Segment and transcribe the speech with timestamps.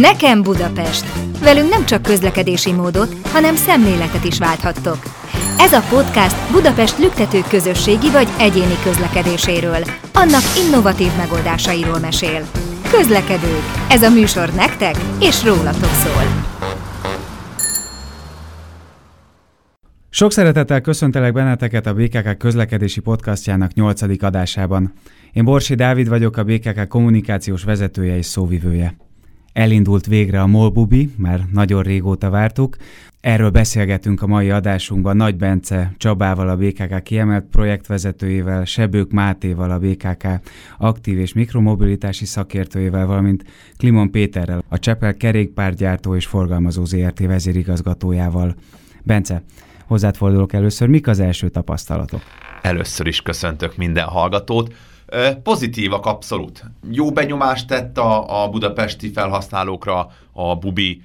[0.00, 1.04] Nekem Budapest.
[1.42, 4.98] Velünk nem csak közlekedési módot, hanem szemléletet is válthattok.
[5.58, 9.82] Ez a podcast Budapest lüktető közösségi vagy egyéni közlekedéséről,
[10.12, 12.42] annak innovatív megoldásairól mesél.
[12.90, 13.62] Közlekedők.
[13.88, 16.22] Ez a műsor nektek és rólatok szól.
[20.10, 24.22] Sok szeretettel köszöntelek benneteket a BKK közlekedési podcastjának 8.
[24.22, 24.92] adásában.
[25.32, 28.96] Én Borsi Dávid vagyok, a BKK kommunikációs vezetője és szóvivője.
[29.58, 32.76] Elindult végre a Molbubi, már nagyon régóta vártuk.
[33.20, 39.78] Erről beszélgetünk a mai adásunkban Nagy Bence Csabával, a BKK kiemelt projektvezetőjével, Sebők Mátéval, a
[39.78, 40.26] BKK
[40.78, 43.44] aktív és mikromobilitási szakértőjével, valamint
[43.76, 48.54] Klimon Péterrel, a Csepel kerékpárgyártó és forgalmazó ZRT vezérigazgatójával.
[49.02, 49.42] Bence,
[49.86, 50.88] hozzád fordulok először.
[50.88, 52.20] Mik az első tapasztalatok?
[52.62, 54.74] Először is köszöntök minden hallgatót.
[55.42, 56.64] Pozitívak abszolút.
[56.90, 61.02] Jó benyomást tett a, a budapesti felhasználókra a Bubi.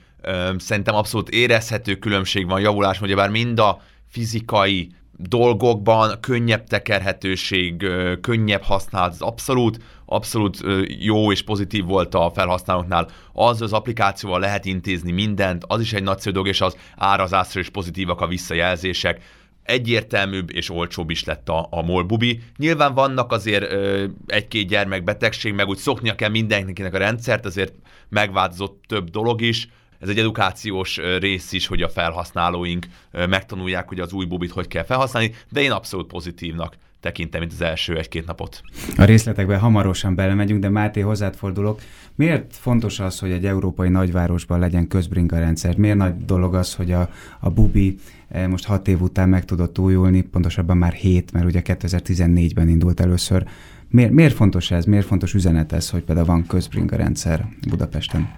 [0.57, 7.85] Szerintem abszolút érezhető különbség van, javulás, bár mind a fizikai dolgokban könnyebb tekerhetőség,
[8.21, 10.63] könnyebb használat, az abszolút, abszolút
[10.99, 13.07] jó és pozitív volt a felhasználóknál.
[13.33, 17.69] Az az applikációval lehet intézni mindent, az is egy nagyszerű dolog, és az árazásra is
[17.69, 19.21] pozitívak a visszajelzések
[19.63, 22.39] egyértelműbb és olcsóbb is lett a, a molbubi.
[22.57, 27.73] Nyilván vannak azért ö, egy-két gyermekbetegség, meg úgy szoknia kell mindenkinek a rendszert, azért
[28.09, 29.67] megváltozott több dolog is.
[29.99, 34.83] Ez egy edukációs rész is, hogy a felhasználóink megtanulják, hogy az új bubit hogy kell
[34.83, 38.61] felhasználni, de én abszolút pozitívnak tekintem, mint az első egy-két napot.
[38.97, 41.81] A részletekben hamarosan belemegyünk, de Máté, hozzád fordulok.
[42.15, 45.77] Miért fontos az, hogy egy európai nagyvárosban legyen közbringa rendszer?
[45.77, 47.09] Miért nagy dolog az, hogy a,
[47.39, 47.95] a Bubi
[48.27, 52.99] eh, most hat év után meg tudott újulni, pontosabban már hét, mert ugye 2014-ben indult
[52.99, 53.43] először.
[53.89, 54.85] Miért, miért fontos ez?
[54.85, 58.29] Miért fontos üzenet ez, hogy például van közbringa rendszer Budapesten?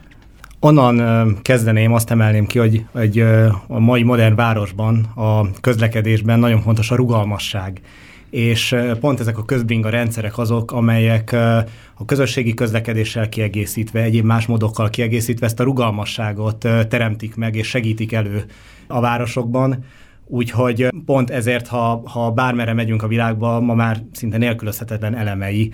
[0.60, 3.20] Onnan kezdeném, azt emelném ki, hogy egy,
[3.68, 7.82] a mai modern városban, a közlekedésben nagyon fontos a rugalmasság
[8.36, 11.34] és pont ezek a közbringa rendszerek azok, amelyek
[11.94, 16.58] a közösségi közlekedéssel kiegészítve, egyéb más módokkal kiegészítve ezt a rugalmasságot
[16.90, 18.46] teremtik meg és segítik elő
[18.88, 19.84] a városokban.
[20.28, 25.74] Úgyhogy pont ezért, ha, ha bármere megyünk a világba, ma már szinte nélkülözhetetlen elemei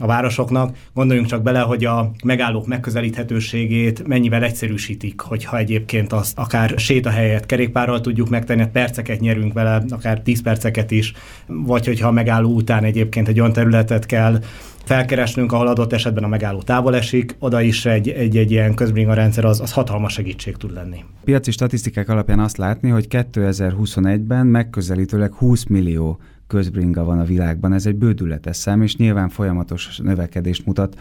[0.00, 0.76] a városoknak.
[0.94, 8.00] Gondoljunk csak bele, hogy a megállók megközelíthetőségét mennyivel egyszerűsítik, hogyha egyébként azt akár sétahelyet kerékpárral
[8.00, 11.12] tudjuk megtenni, hát perceket nyerünk vele, akár 10 perceket is,
[11.46, 14.38] vagy hogyha a megálló után egyébként egy olyan területet kell
[14.84, 19.14] felkeresnünk, ahol adott esetben a megálló távol esik, oda is egy, egy, egy ilyen közbringa
[19.14, 21.04] rendszer az, az hatalmas segítség tud lenni.
[21.24, 27.72] Piaci statisztikák alapján azt látni, hogy 2021-ben megközelítőleg 20 millió közbringa van a világban.
[27.72, 30.96] Ez egy bődületes szám, és nyilván folyamatos növekedést mutat.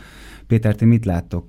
[0.50, 1.46] Péter, ti mit láttok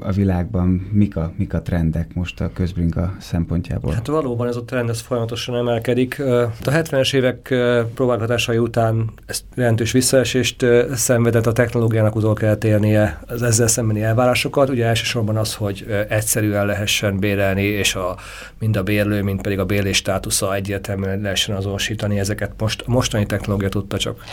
[0.00, 3.92] a világban, mik a, mik a trendek most a közbringa szempontjából?
[3.92, 6.20] Hát valóban ez a trend ez folyamatosan emelkedik.
[6.20, 7.54] A 70-es évek
[7.94, 14.68] próbálkozásai után ezt jelentős visszaesést szenvedett a technológiának utól kell élnie az ezzel szembeni elvárásokat.
[14.68, 18.16] Ugye elsősorban az, hogy egyszerűen lehessen bérelni, és a,
[18.58, 22.18] mind a bérlő, mind pedig a bérlés státusza egyértelműen lehessen azonosítani.
[22.18, 24.24] Ezeket most, mostani technológia tudta csak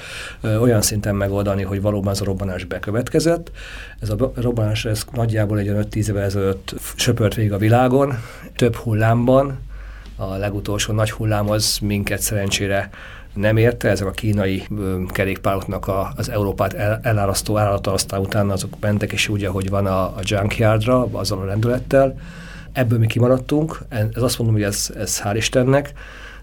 [0.61, 3.51] olyan szinten megoldani, hogy valóban az a robbanás bekövetkezett.
[3.99, 8.17] Ez a robbanás ez nagyjából egy 5-10 évvel ezelőtt söpört végig a világon,
[8.55, 9.59] több hullámban.
[10.15, 12.89] A legutolsó nagy hullám az minket szerencsére
[13.33, 14.67] nem érte, ezek a kínai
[15.07, 19.85] kerékpároknak a, az Európát el, elárasztó állata, aztán utána azok mentek, és úgy, ahogy van
[19.85, 22.19] a, a junkyardra, azzal a rendülettel.
[22.71, 25.93] Ebből mi kimaradtunk, ez azt mondom, hogy ez, ez hál' Istennek,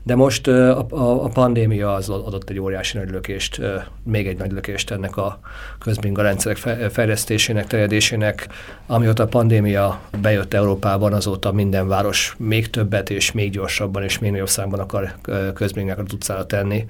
[0.03, 3.61] de most a, a, a pandémia az adott egy óriási nagy lökést,
[4.03, 5.41] még egy nagy lökést ennek a
[5.79, 6.57] közbinga rendszerek
[6.93, 8.49] fejlesztésének, terjedésének.
[8.87, 14.31] Amióta a pandémia bejött Európában, azóta minden város még többet és még gyorsabban és még
[14.31, 15.13] nagyobb számban akar
[15.55, 16.87] közbringákat utcára tenni.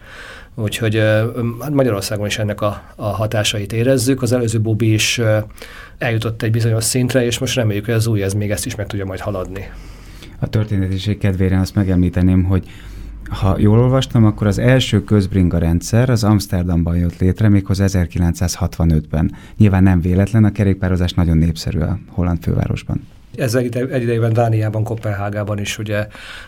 [0.54, 0.96] Úgyhogy
[1.60, 4.22] hát Magyarországon is ennek a, a hatásait érezzük.
[4.22, 5.20] Az előző Bubi is
[5.98, 8.86] eljutott egy bizonyos szintre, és most reméljük, hogy az új ez még ezt is meg
[8.86, 9.70] tudja majd haladni.
[10.38, 12.64] A történetiség kedvére azt megemlíteném, hogy
[13.28, 19.34] ha jól olvastam, akkor az első közbringa rendszer az Amsterdamban jött létre, méghozzá 1965-ben.
[19.56, 23.06] Nyilván nem véletlen, a kerékpározás nagyon népszerű a holland fővárosban.
[23.36, 26.06] Ezzel egy idejében Dániában, Kopenhágában is, ugye,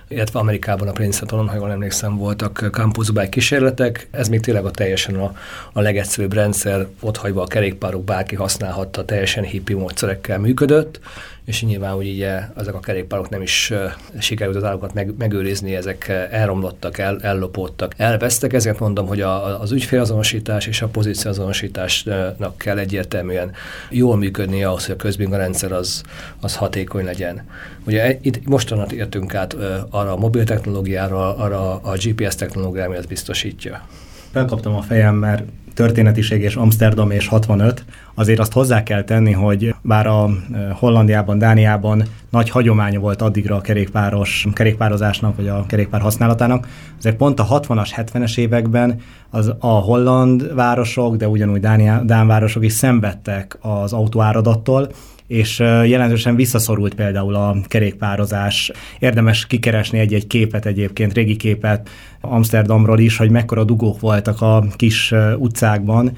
[0.09, 4.09] illetve Amerikában, a Princetonon, ha jól emlékszem, voltak campusbike kísérletek.
[4.11, 5.33] Ez még tényleg a teljesen a,
[5.73, 11.01] a legegyszerűbb rendszer, ott hagyva a kerékpárok bárki használhatta, teljesen hippi módszerekkel működött,
[11.45, 12.21] és nyilván úgy így
[12.57, 13.73] ezek a kerékpárok nem is
[14.19, 19.73] sikerült az állakat meg, megőrizni, ezek elromlottak, el, ellopódtak, elvesztek, ezért mondom, hogy a, az
[19.73, 23.53] ügyfélazonosítás és a pozícióazonosításnak kell egyértelműen
[23.91, 26.03] jól működni ahhoz, hogy a közbinga rendszer az,
[26.41, 27.47] az hatékony legyen.
[27.87, 29.57] Ugye itt mostanat értünk át
[29.91, 33.87] arra a mobil technológiára, arra a GPS technológiára, ami ezt biztosítja.
[34.33, 35.43] Felkaptam a fejem, mert
[35.75, 40.31] történetiség és Amsterdam és 65, azért azt hozzá kell tenni, hogy bár a
[40.73, 46.69] Hollandiában, Dániában nagy hagyománya volt addigra a kerékpáros, kerékpározásnak, vagy a kerékpár használatának,
[46.99, 49.01] azért pont a 60-as, 70-es években
[49.31, 54.89] az a holland városok, de ugyanúgy Dánia, Dán városok is szenvedtek az autóáradattól,
[55.27, 58.73] és jelentősen visszaszorult például a kerékpározás.
[58.99, 61.89] Érdemes kikeresni egy-egy képet egyébként, régi képet
[62.21, 66.13] Amsterdamról is, hogy mekkora dugók voltak a kis utcákban,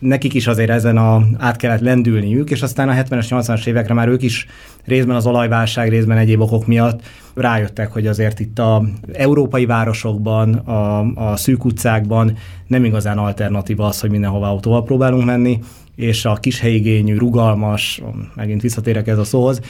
[0.00, 4.08] nekik is azért ezen a, át kellett lendülniük, és aztán a 70-es, 80-as évekre már
[4.08, 4.46] ők is
[4.84, 7.00] részben az olajválság, részben egyéb okok miatt
[7.34, 11.00] rájöttek, hogy azért itt a európai városokban, a,
[11.30, 12.36] a szűk utcákban
[12.66, 15.58] nem igazán alternatíva az, hogy mindenhova autóval próbálunk menni,
[15.94, 18.02] és a kis helyigényű, rugalmas,
[18.34, 19.60] megint visszatérek ez a szóhoz,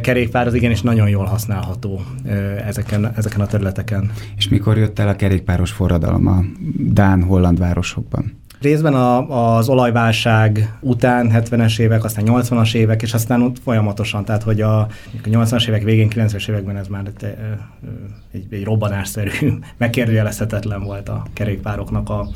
[0.00, 2.00] kerékpár az igenis nagyon jól használható
[2.66, 4.10] ezeken, ezeken a területeken.
[4.36, 6.44] És mikor jött el a kerékpáros forradalom a
[6.78, 8.41] Dán-Holland városokban?
[8.62, 14.42] Részben a, az olajválság után, 70-es évek, aztán 80-as évek, és aztán ott folyamatosan, tehát
[14.42, 14.88] hogy a, a
[15.24, 17.36] 80-as évek végén, 90-es években ez már egy,
[18.32, 19.30] egy, egy robbanásszerű,
[19.76, 22.28] megkérdőjelezhetetlen volt a kerékpároknak a,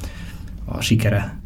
[0.65, 1.39] a sikere.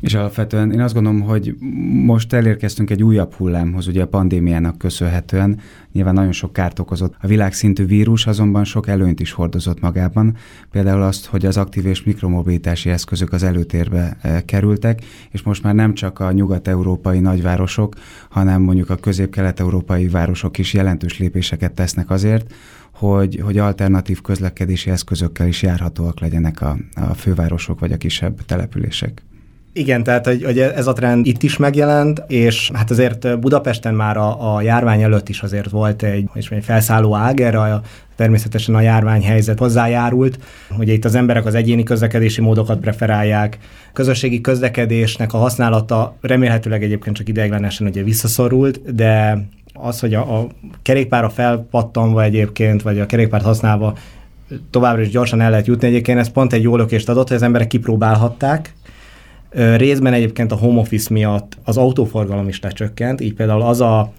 [0.00, 1.56] És alapvetően én azt gondolom, hogy
[2.04, 5.58] most elérkeztünk egy újabb hullámhoz, ugye a pandémiának köszönhetően.
[5.92, 7.14] Nyilván nagyon sok kárt okozott.
[7.20, 10.36] A világszintű vírus azonban sok előnyt is hordozott magában.
[10.70, 15.74] Például azt, hogy az aktív és mikromobilitási eszközök az előtérbe e, kerültek, és most már
[15.74, 17.94] nem csak a nyugat-európai nagyvárosok,
[18.30, 22.54] hanem mondjuk a közép-kelet-európai városok is jelentős lépéseket tesznek azért,
[22.92, 29.22] hogy, hogy alternatív közlekedési eszközökkel is járhatóak legyenek a, a fővárosok vagy a kisebb települések.
[29.74, 34.16] Igen, tehát hogy, hogy ez a trend itt is megjelent, és hát azért Budapesten már
[34.16, 37.82] a, a járvány előtt is azért volt egy, és egy felszálló ág erre a
[38.16, 40.38] természetesen a járványhelyzet hozzájárult.
[40.78, 43.58] Ugye itt az emberek az egyéni közlekedési módokat preferálják,
[43.92, 50.46] közösségi közlekedésnek a használata remélhetőleg egyébként csak ideiglenesen ugye visszaszorult, de az, hogy a, a
[50.82, 53.96] kerékpára felpattanva egyébként, vagy a kerékpárt használva
[54.70, 57.42] továbbra is gyorsan el lehet jutni egyébként, ez pont egy jó lökést adott, hogy az
[57.42, 58.74] emberek kipróbálhatták,
[59.76, 64.12] Részben egyébként a home office miatt az autóforgalom is lecsökkent, így például az a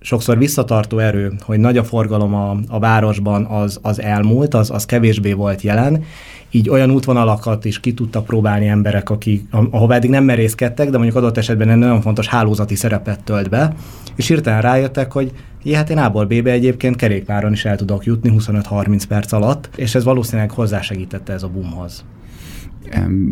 [0.00, 4.84] sokszor visszatartó erő, hogy nagy a forgalom a, a városban, az, az elmúlt, az, az
[4.84, 6.04] kevésbé volt jelen,
[6.50, 11.16] így olyan útvonalakat is ki tudtak próbálni emberek, akik, ahova eddig nem merészkedtek, de mondjuk
[11.16, 13.74] adott esetben egy nagyon fontos hálózati szerepet tölt be,
[14.16, 15.32] és hirtelen rájöttek, hogy
[15.62, 19.94] ja, hát én A-ból B-be egyébként kerékpáron is el tudok jutni 25-30 perc alatt, és
[19.94, 22.04] ez valószínűleg hozzásegítette ez a boomhoz.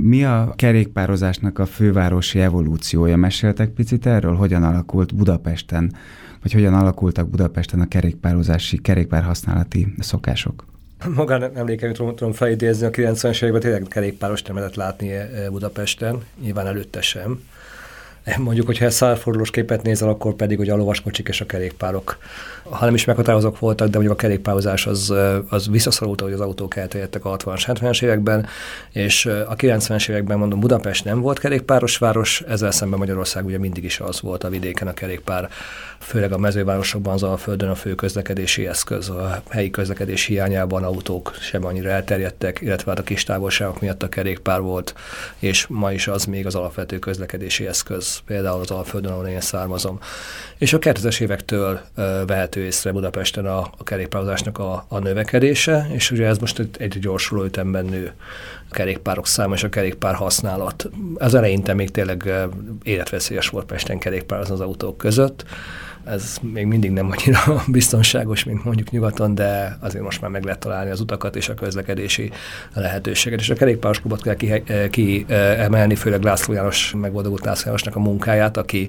[0.03, 3.17] Mi a kerékpározásnak a fővárosi evolúciója?
[3.17, 4.35] Meséltek picit erről?
[4.35, 5.93] Hogyan alakult Budapesten,
[6.43, 10.65] vagy hogyan alakultak Budapesten a kerékpározási, kerékpárhasználati szokások?
[11.15, 16.19] Magán emlékeim tudom, tudom felidézni, a 90-es években tényleg kerékpáros nem lehetett látni eh, Budapesten,
[16.43, 17.41] nyilván előtte sem.
[18.35, 22.19] Mondjuk, hogyha szárfordulós képet nézel, akkor pedig hogy a lovaskocsik és a kerékpárok,
[22.63, 25.15] ha nem is meghatározók voltak, de mondjuk a kerékpározás az,
[25.49, 28.47] az visszaszorult, hogy az autók elterjedtek a 60-as, 70-es években,
[28.93, 33.85] és a 90-es években mondom, Budapest nem volt kerékpáros város, ezzel szemben Magyarország ugye mindig
[33.85, 35.49] is az volt a vidéken a kerékpár,
[35.99, 41.35] főleg a mezővárosokban az a földön a fő közlekedési eszköz, a helyi közlekedés hiányában autók
[41.41, 44.95] sem annyira elterjedtek, illetve hát a kis távolságok miatt a kerékpár volt,
[45.39, 49.99] és ma is az még az alapvető közlekedési eszköz például az Alföldön, ahol én származom.
[50.59, 51.81] És a 2000-es évektől
[52.27, 56.99] vehető észre Budapesten a, a kerékpározásnak a, a növekedése, és ugye ez most egy, egy
[56.99, 58.13] gyorsuló ütemben nő
[58.71, 60.91] a kerékpárok száma és a kerékpár használat.
[61.15, 62.33] Az eleinte még tényleg
[62.83, 65.45] életveszélyes volt Pesten kerékpározni az autók között,
[66.07, 70.61] ez még mindig nem annyira biztonságos, mint mondjuk nyugaton, de azért most már meg lehet
[70.61, 72.31] találni az utakat és a közlekedési
[72.75, 73.41] lehetőséget.
[73.41, 78.01] És a kerékpáros klubot kell kiemelni, ki, eh, főleg László János, megboldogult László Jánosnak a
[78.01, 78.89] munkáját, aki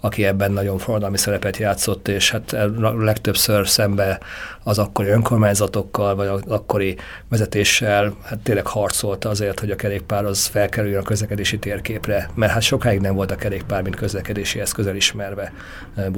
[0.00, 2.56] aki ebben nagyon forradalmi szerepet játszott, és hát
[2.98, 4.20] legtöbbször szembe
[4.62, 6.96] az akkori önkormányzatokkal, vagy az akkori
[7.28, 12.62] vezetéssel hát tényleg harcolta azért, hogy a kerékpár az felkerüljön a közlekedési térképre, mert hát
[12.62, 15.52] sokáig nem volt a kerékpár, mint közlekedési eszköz elismerve
[15.94, 16.08] eh,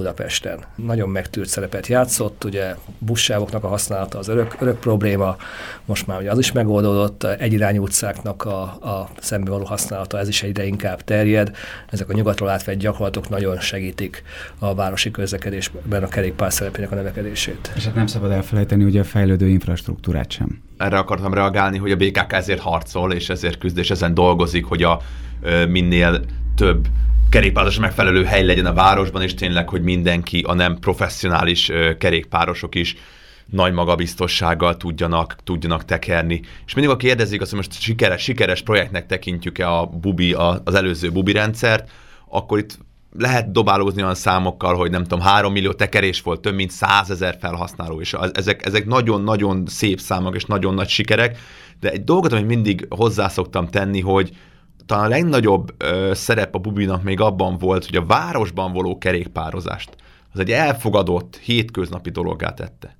[0.40, 0.86] Budapesten.
[0.86, 5.36] Nagyon megtűrt szerepet játszott, ugye buszsávoknak a használata az örök, örök probléma,
[5.84, 10.42] most már ugye az is megoldódott, egyirányú utcáknak a, a szembe való használata, ez is
[10.42, 11.56] egyre inkább terjed.
[11.90, 14.22] Ezek a nyugatról átvett gyakorlatok nagyon segítik
[14.58, 17.72] a városi közlekedésben a kerékpár szerepének a növekedését.
[17.76, 20.62] És hát nem szabad elfelejteni ugye a fejlődő infrastruktúrát sem.
[20.76, 24.82] Erre akartam reagálni, hogy a BKK ezért harcol, és ezért küzd, és ezen dolgozik, hogy
[24.82, 25.00] a
[25.68, 26.20] minél
[26.56, 26.86] több
[27.32, 32.96] kerékpáros megfelelő hely legyen a városban, és tényleg, hogy mindenki, a nem professzionális kerékpárosok is
[33.46, 36.40] nagy magabiztossággal tudjanak, tudjanak tekerni.
[36.66, 40.32] És mindig, a kérdezik azt, hogy most sikeres, sikeres projektnek tekintjük-e a Bubi,
[40.64, 41.90] az előző Bubi rendszert,
[42.28, 42.78] akkor itt
[43.18, 48.00] lehet dobálózni olyan számokkal, hogy nem tudom, három millió tekerés volt, több mint százezer felhasználó,
[48.00, 51.38] és ezek, ezek nagyon-nagyon szép számok, és nagyon nagy sikerek,
[51.80, 54.32] de egy dolgot, amit mindig hozzászoktam tenni, hogy
[54.92, 59.90] talán a legnagyobb ö, szerep a Bubinak még abban volt, hogy a városban való kerékpározást
[60.32, 62.96] az egy elfogadott, hétköznapi dologgá tette.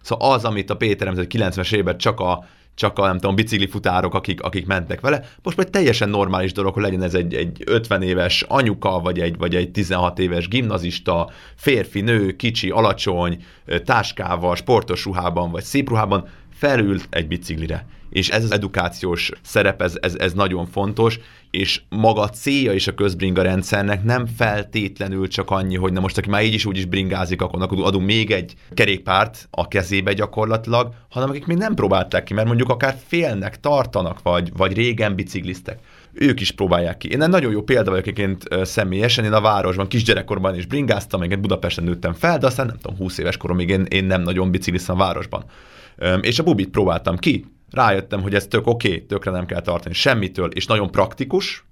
[0.00, 4.14] Szóval az, amit a Péter említett 90-es évben csak a, csak a, nem tudom, biciklifutárok,
[4.14, 8.02] akik, akik mentek vele, most már teljesen normális dolog, hogy legyen ez egy, egy 50
[8.02, 13.44] éves anyuka, vagy egy, vagy egy 16 éves gimnazista, férfi, nő, kicsi, alacsony,
[13.84, 17.86] táskával, sportos ruhában, vagy szép ruhában, felül egy biciklire.
[18.10, 21.18] És ez az edukációs szerep, ez, ez, ez nagyon fontos,
[21.50, 26.18] és maga a célja is a közbringa rendszernek nem feltétlenül csak annyi, hogy na most
[26.18, 30.94] aki már így is úgy is bringázik, akkor adunk még egy kerékpárt a kezébe gyakorlatilag,
[31.08, 35.78] hanem akik még nem próbálták ki, mert mondjuk akár félnek, tartanak, vagy, vagy régen bicikliztek
[36.12, 37.08] ők is próbálják ki.
[37.08, 41.84] Én nagyon jó példa vagyok egyébként személyesen, én a városban kisgyerekkorban is bringáztam, meg Budapesten
[41.84, 44.98] nőttem fel, de aztán nem tudom, 20 éves koromig én, én nem nagyon bicikliztem a
[44.98, 45.44] városban.
[46.20, 49.94] És a bubit próbáltam ki, rájöttem, hogy ez tök oké, okay, tökre nem kell tartani
[49.94, 51.64] semmitől, és nagyon praktikus,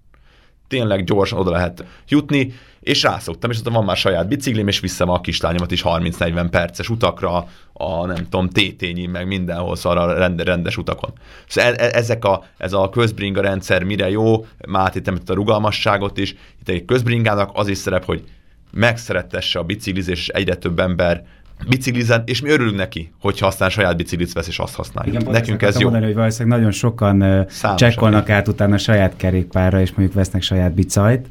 [0.68, 5.08] tényleg gyorsan oda lehet jutni, és rászoktam, és aztán van már saját biciklim, és visszam
[5.08, 10.76] a kislányomat is 30-40 perces utakra, a nem tudom, tétényi, meg mindenhol szóval rend, rendes
[10.76, 11.12] utakon.
[11.46, 16.34] Szóval e, e, ezek a, ez a közbringa rendszer mire jó, Máté a rugalmasságot is,
[16.60, 18.24] itt egy közbringának az is szerep, hogy
[18.72, 21.26] megszerettesse a biciklizés, és egyre több ember
[21.68, 25.12] biciklizen, és mi örülünk neki, hogy használ saját biciklit vesz, és azt használja.
[25.12, 25.82] Igen, Nekünk ez jó.
[25.82, 27.46] Mondani, hogy valószínűleg nagyon sokan
[27.76, 31.26] csekkolnak át utána saját kerékpárra, és mondjuk vesznek saját bicajt,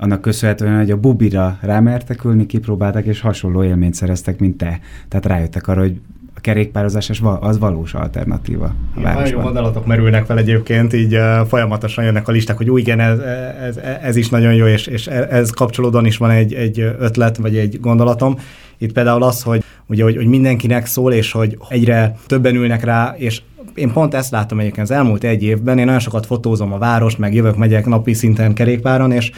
[0.00, 4.80] annak köszönhetően, hogy a bubira rámertek ülni, kipróbáltak, és hasonló élményt szereztek, mint te.
[5.08, 6.00] Tehát rájöttek arra, hogy
[6.34, 12.04] a kerékpározás az valós alternatíva a Nagyon jó gondolatok merülnek fel egyébként, így uh, folyamatosan
[12.04, 13.18] jönnek a listák, hogy új, igen, ez,
[13.62, 17.56] ez, ez is nagyon jó, és, és ez kapcsolódóan is van egy, egy ötlet, vagy
[17.56, 18.38] egy gondolatom.
[18.78, 23.14] Itt például az, hogy, ugye, hogy, hogy mindenkinek szól, és hogy egyre többen ülnek rá,
[23.18, 23.42] és
[23.74, 27.18] én pont ezt látom egyébként az elmúlt egy évben, én nagyon sokat fotózom a várost,
[27.18, 29.30] meg jövök, megyek napi szinten kerékpáron, és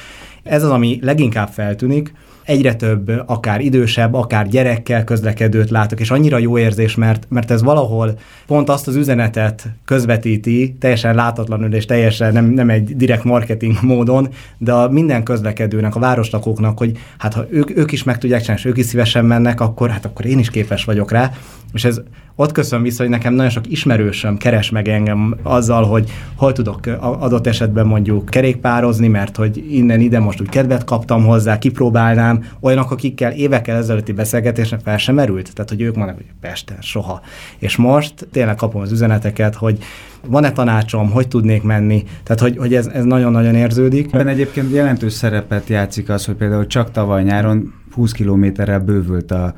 [0.42, 2.12] ez az, ami leginkább feltűnik,
[2.44, 7.62] egyre több, akár idősebb, akár gyerekkel közlekedőt látok, és annyira jó érzés, mert, mert ez
[7.62, 13.76] valahol pont azt az üzenetet közvetíti, teljesen látatlanul és teljesen nem, nem egy direkt marketing
[13.92, 18.40] módon, de a minden közlekedőnek, a városlakóknak, hogy hát ha ők, ők is meg tudják
[18.40, 21.32] csinálni, és ők is szívesen mennek, akkor hát akkor én is képes vagyok rá,
[21.72, 22.00] és ez
[22.36, 26.80] ott köszön vissza, hogy nekem nagyon sok ismerősöm keres meg engem azzal, hogy hol tudok
[27.00, 32.90] adott esetben mondjuk kerékpározni, mert hogy innen ide most úgy kedvet kaptam hozzá, kipróbálnám, olyanok,
[32.90, 37.20] akikkel évekkel ezelőtti beszélgetésnek fel sem merült, tehát hogy ők mondják, hogy Pesten soha.
[37.58, 39.78] És most tényleg kapom az üzeneteket, hogy
[40.26, 44.12] van-e tanácsom, hogy tudnék menni, tehát hogy, hogy ez, ez nagyon-nagyon érződik.
[44.12, 49.54] Ebben egyébként jelentős szerepet játszik az, hogy például csak tavaly nyáron 20 kilométerrel bővült a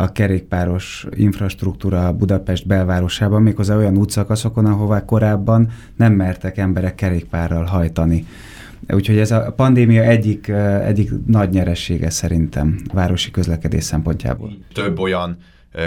[0.00, 8.26] a kerékpáros infrastruktúra Budapest belvárosában, méghozzá olyan útszakaszokon, ahová korábban nem mertek emberek kerékpárral hajtani.
[8.88, 10.48] Úgyhogy ez a pandémia egyik,
[10.84, 14.52] egyik nagy nyeressége szerintem városi közlekedés szempontjából.
[14.72, 15.36] Több olyan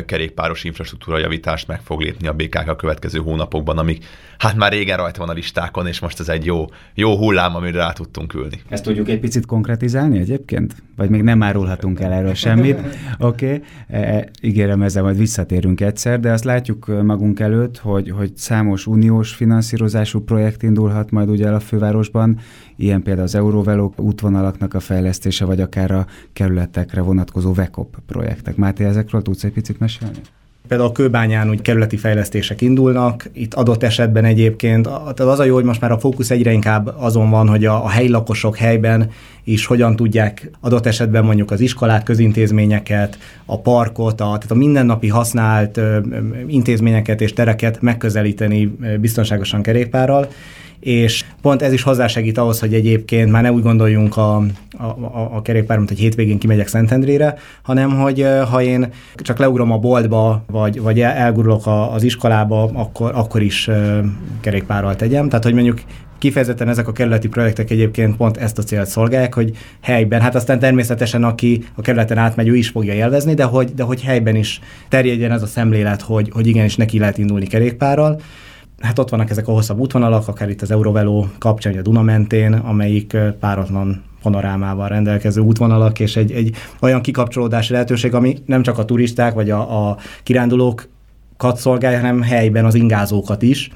[0.06, 4.06] kerékpáros infrastruktúra javítást meg fog lépni a BKK a következő hónapokban, amik
[4.38, 7.78] hát már régen rajta van a listákon, és most ez egy jó, jó hullám, amire
[7.78, 8.62] rá tudtunk ülni.
[8.70, 10.76] Ezt tudjuk egy picit konkretizálni egyébként?
[10.96, 12.80] Vagy még nem árulhatunk el erről semmit?
[13.18, 13.64] Oké, okay.
[13.88, 18.88] E, e, ígérem ezzel majd visszatérünk egyszer, de azt látjuk magunk előtt, hogy, hogy számos
[18.88, 22.40] uniós finanszírozású projekt indulhat majd ugye el a fővárosban,
[22.76, 28.56] ilyen például az Euróveló útvonalaknak a fejlesztése, vagy akár a kerületekre vonatkozó VECOP projektek.
[28.56, 30.18] Máté, ezekről tudsz egy picit mesélni?
[30.68, 34.88] Például a Kőbányán úgy kerületi fejlesztések indulnak, itt adott esetben egyébként,
[35.18, 37.90] az a jó, hogy most már a fókusz egyre inkább azon van, hogy a, a
[37.90, 39.10] helyi lakosok helyben
[39.44, 45.08] is hogyan tudják adott esetben mondjuk az iskolát, közintézményeket, a parkot, a, tehát a mindennapi
[45.08, 46.00] használt ö,
[46.48, 50.28] intézményeket és tereket megközelíteni biztonságosan kerékpárral,
[50.82, 54.36] és pont ez is hozzásegít ahhoz, hogy egyébként már ne úgy gondoljunk a,
[54.78, 59.72] a, a, a kerékpár, mint hogy hétvégén kimegyek Szentendrére, hanem hogy ha én csak leugrom
[59.72, 63.70] a boltba, vagy, vagy elgurulok az iskolába, akkor, akkor is
[64.40, 65.30] kerékpárral tegyem.
[65.30, 65.82] Tehát, hogy mondjuk
[66.22, 70.60] kifejezetten ezek a kerületi projektek egyébként pont ezt a célt szolgálják, hogy helyben, hát aztán
[70.60, 74.60] természetesen aki a kerületen átmegy, ő is fogja élvezni, de hogy, de hogy helyben is
[74.90, 78.22] terjedjen ez a szemlélet, hogy, hogy igenis neki lehet indulni kerékpárral.
[78.82, 82.54] Hát ott vannak ezek a hosszabb útvonalak, akár itt az Eurovelo kapcsán, a Duna mentén,
[82.54, 88.86] amelyik páratlan panorámával rendelkező útvonalak, és egy, egy olyan kikapcsolódási lehetőség, ami nem csak a
[88.86, 90.88] turisták vagy a, a kirándulók
[91.54, 93.72] szolgálja, hanem helyben az ingázókat is,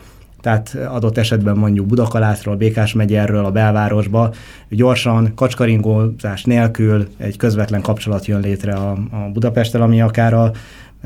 [0.45, 4.33] tehát adott esetben mondjuk Budakalászról, Békás megyerről a belvárosba
[4.69, 10.51] gyorsan, kacskaringózás nélkül egy közvetlen kapcsolat jön létre a, a Budapesttel, ami akár a,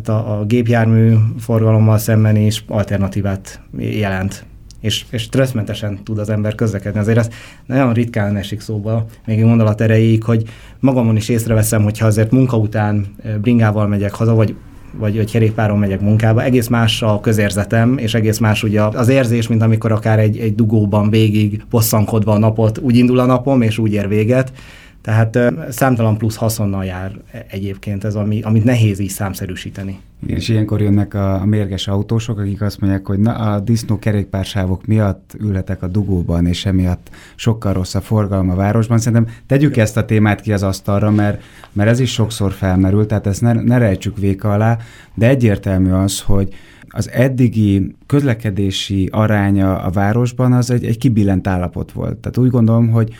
[0.06, 4.46] hát a, a gépjármű forgalommal szemben is alternatívát jelent
[4.80, 7.00] és, és stresszmentesen tud az ember közlekedni.
[7.00, 7.30] Azért ez
[7.66, 10.44] nagyon ritkán esik szóba, még egy gondolat erejéig, hogy
[10.80, 13.06] magamon is észreveszem, hogyha azért munka után
[13.42, 14.56] bringával megyek haza, vagy
[14.98, 19.48] vagy, vagy kerékpáron megyek munkába, egész más a közérzetem, és egész más ugye az érzés,
[19.48, 23.78] mint amikor akár egy, egy dugóban végig bosszankodva a napot, úgy indul a napom, és
[23.78, 24.52] úgy ér véget.
[25.10, 27.12] Tehát számtalan plusz haszonnal jár
[27.48, 30.00] egyébként ez, ami, amit nehéz így számszerűsíteni.
[30.24, 34.00] Igen, és ilyenkor jönnek a, a mérges autósok, akik azt mondják, hogy na, a disznó
[34.00, 38.98] kerékpársávok miatt ülhetek a dugóban, és emiatt sokkal rossz a forgalom a városban.
[38.98, 43.28] Szerintem tegyük ezt a témát ki az asztalra, mert, mert ez is sokszor felmerül, tehát
[43.28, 44.78] ezt ne, ne rejtsük véka alá,
[45.14, 46.54] de egyértelmű az, hogy
[46.90, 52.18] az eddigi közlekedési aránya a városban az egy, egy kibillent állapot volt.
[52.18, 53.14] Tehát úgy gondolom, hogy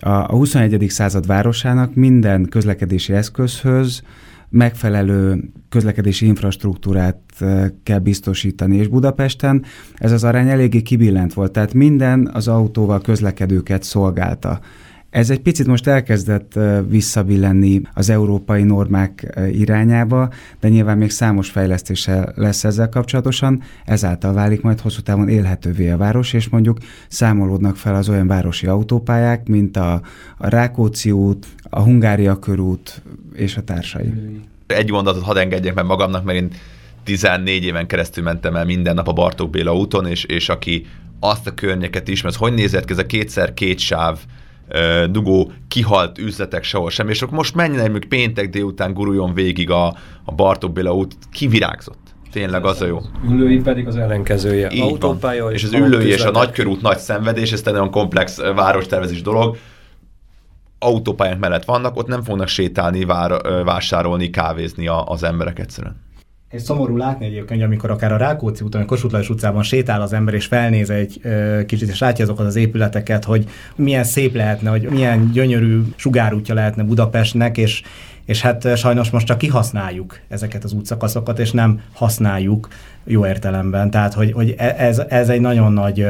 [0.00, 0.86] a, a 21.
[0.88, 4.02] század városának minden közlekedési eszközhöz
[4.50, 9.64] megfelelő közlekedési infrastruktúrát eh, kell biztosítani, és Budapesten
[9.94, 14.60] ez az arány eléggé kibillent volt, tehát minden az autóval közlekedőket szolgálta.
[15.10, 22.32] Ez egy picit most elkezdett visszabillenni az európai normák irányába, de nyilván még számos fejlesztése
[22.34, 27.94] lesz ezzel kapcsolatosan, ezáltal válik majd hosszú távon élhetővé a város, és mondjuk számolódnak fel
[27.94, 29.92] az olyan városi autópályák, mint a,
[30.38, 33.02] a Rákóczi út, a Hungária körút
[33.34, 34.12] és a társai.
[34.66, 36.50] Egy mondatot hadd engedjek meg magamnak, mert én
[37.04, 40.86] 14 éven keresztül mentem el minden nap a Bartók Béla úton, és, és aki
[41.20, 44.18] azt a környeket ismer, hogy nézett ez a kétszer két sáv
[45.10, 49.86] dugó, kihalt üzletek sehol sem, és akkor most menjen mondjuk péntek délután guruljon végig a,
[50.24, 51.98] a Bartók Béla út, kivirágzott.
[52.32, 52.98] Tényleg az a jó.
[53.28, 54.70] Ülői pedig az ellenkezője.
[54.72, 59.22] Így Autópálya és, és az ülői és a nagykörút nagy szenvedés, ez nagyon komplex várostervezés
[59.22, 59.56] dolog.
[60.78, 65.96] Autópályák mellett vannak, ott nem fognak sétálni, vár, vásárolni, kávézni az emberek egyszerűen.
[66.50, 70.02] És szomorú látni egyébként, hogy amikor akár a Rákóczi úton, a Kossuth Lajos utcában sétál
[70.02, 74.34] az ember, és felnéz egy ö, kicsit, és látja azokat az épületeket, hogy milyen szép
[74.34, 77.82] lehetne, hogy milyen gyönyörű sugárútja lehetne Budapestnek, és,
[78.24, 82.68] és hát sajnos most csak kihasználjuk ezeket az útszakaszokat, és nem használjuk
[83.04, 83.90] jó értelemben.
[83.90, 86.06] Tehát, hogy, hogy e, ez, ez egy nagyon nagy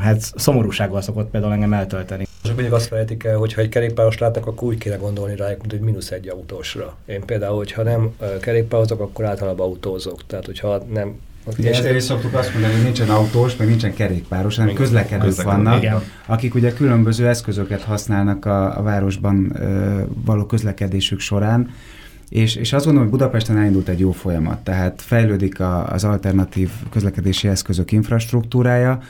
[0.00, 2.26] hát szomorúsággal szokott például engem eltölteni.
[2.42, 5.60] Csak mindig azt felejtik el, hogy ha egy kerékpáros látnak, akkor úgy kéne gondolni rájuk,
[5.60, 6.96] mint egy mínusz egy autósra.
[7.06, 10.26] Én például, hogyha nem kerékpározok, akkor általában autózok.
[10.26, 11.14] Tehát, hogyha nem
[11.58, 15.56] Ugye ezért is szoktuk azt mondani, hogy nincsen autós, meg nincsen kerékpáros, hanem közlekedők közlekedő.
[15.56, 16.02] vannak, Igen.
[16.26, 21.70] akik ugye különböző eszközöket használnak a, a városban ö, való közlekedésük során,
[22.32, 26.70] és, és azt gondolom, hogy Budapesten elindult egy jó folyamat, tehát fejlődik a, az alternatív
[26.90, 29.00] közlekedési eszközök infrastruktúrája,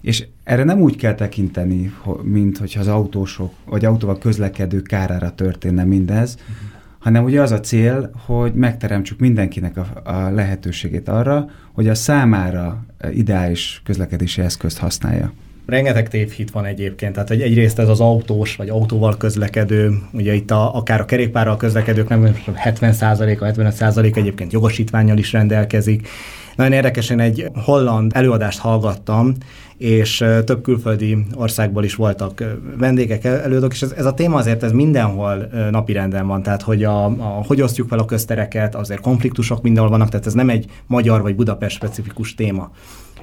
[0.00, 5.84] és erre nem úgy kell tekinteni, mint hogyha az autósok, vagy autóval közlekedők kárára történne
[5.84, 6.56] mindez, uh-huh.
[6.98, 12.84] hanem ugye az a cél, hogy megteremtsük mindenkinek a, a lehetőségét arra, hogy a számára
[13.12, 15.32] ideális közlekedési eszközt használja.
[15.66, 20.50] Rengeteg tévhit van egyébként, tehát hogy egyrészt ez az autós vagy autóval közlekedő, ugye itt
[20.50, 26.08] a, akár a kerékpárral közlekedők nem 70%-a, 75% egyébként jogosítványjal is rendelkezik.
[26.56, 29.34] Nagyon érdekesen egy holland előadást hallgattam,
[29.82, 32.44] és több külföldi országból is voltak
[32.78, 37.04] vendégek, előadók, és ez, ez a téma azért ez mindenhol napirenden van, tehát hogy a,
[37.04, 41.22] a, hogy osztjuk fel a köztereket, azért konfliktusok mindenhol vannak, tehát ez nem egy magyar
[41.22, 42.70] vagy Budapest specifikus téma.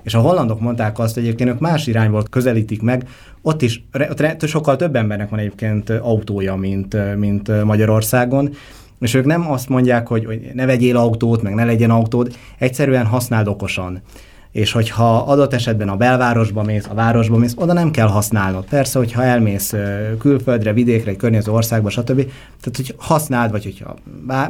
[0.04, 3.08] És a hollandok mondták azt, hogy egyébként ők más irányból közelítik meg,
[3.42, 8.50] ott is ott sokkal több embernek van egyébként autója, mint, mint Magyarországon,
[9.00, 13.06] és ők nem azt mondják, hogy, hogy ne vegyél autót, meg ne legyen autód, egyszerűen
[13.06, 14.02] használd okosan.
[14.52, 18.66] És hogyha adott esetben a belvárosba mész, a városba mész, oda nem kell használnod.
[18.70, 19.74] Persze, hogyha elmész
[20.20, 22.16] külföldre, vidékre, egy környező országba, stb.
[22.16, 23.96] Tehát, hogy használd, vagy hogyha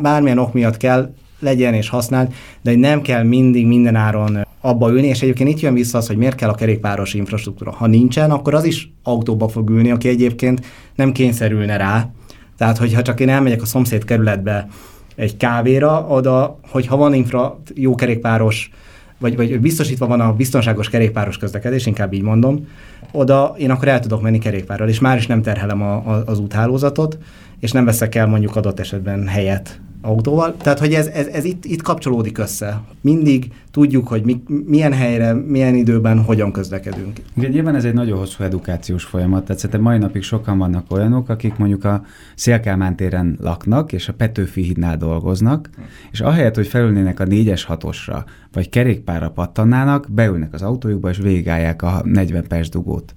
[0.01, 5.21] bármilyen ok miatt kell, legyen és használd, de nem kell mindig mindenáron abba ülni, és
[5.21, 7.71] egyébként itt jön vissza az, hogy miért kell a kerékpáros infrastruktúra.
[7.71, 12.09] Ha nincsen, akkor az is autóba fog ülni, aki egyébként nem kényszerülne rá.
[12.57, 14.67] Tehát, hogyha csak én elmegyek a szomszéd kerületbe
[15.15, 18.71] egy kávéra, oda, hogyha van infra, jó kerékpáros,
[19.19, 22.67] vagy, vagy biztosítva van a biztonságos kerékpáros közlekedés, inkább így mondom,
[23.11, 26.39] oda én akkor el tudok menni kerékpárral, és már is nem terhelem a, a, az
[26.39, 27.17] úthálózatot,
[27.59, 30.55] és nem veszek el mondjuk adott esetben helyet autóval.
[30.57, 32.81] Tehát, hogy ez, ez, ez itt, itt kapcsolódik össze.
[33.01, 37.19] Mindig tudjuk, hogy mi, milyen helyre, milyen időben, hogyan közlekedünk.
[37.35, 41.29] Igen, nyilván ez egy nagyon hosszú edukációs folyamat, tehát szerintem mai napig sokan vannak olyanok,
[41.29, 42.01] akik mondjuk a
[42.35, 45.69] Szélkálmán téren laknak, és a Petőfi hídnál dolgoznak,
[46.11, 51.81] és ahelyett, hogy felülnének a 4-es 6-osra, vagy kerékpárra pattannának, beülnek az autójukba, és végigállják
[51.81, 53.13] a 40 perc dugót.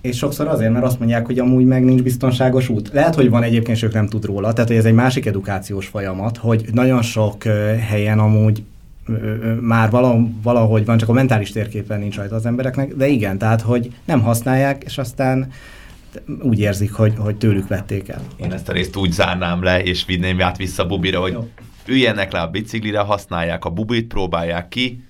[0.00, 2.90] És sokszor azért, mert azt mondják, hogy amúgy meg nincs biztonságos út.
[2.92, 4.52] Lehet, hogy van egyébként, és ők nem tud róla.
[4.52, 7.42] Tehát, hogy ez egy másik edukációs folyamat, hogy nagyon sok
[7.88, 8.62] helyen amúgy
[9.60, 9.90] már
[10.42, 14.22] valahogy van, csak a mentális térképen nincs rajta az embereknek, de igen, tehát, hogy nem
[14.22, 15.52] használják, és aztán
[16.42, 18.22] úgy érzik, hogy, hogy tőlük vették el.
[18.36, 21.48] Én ezt a részt úgy zárnám le, és vinném át vissza bubira, hogy Jó.
[21.86, 25.04] üljenek le a biciklire, használják a bubit, próbálják ki,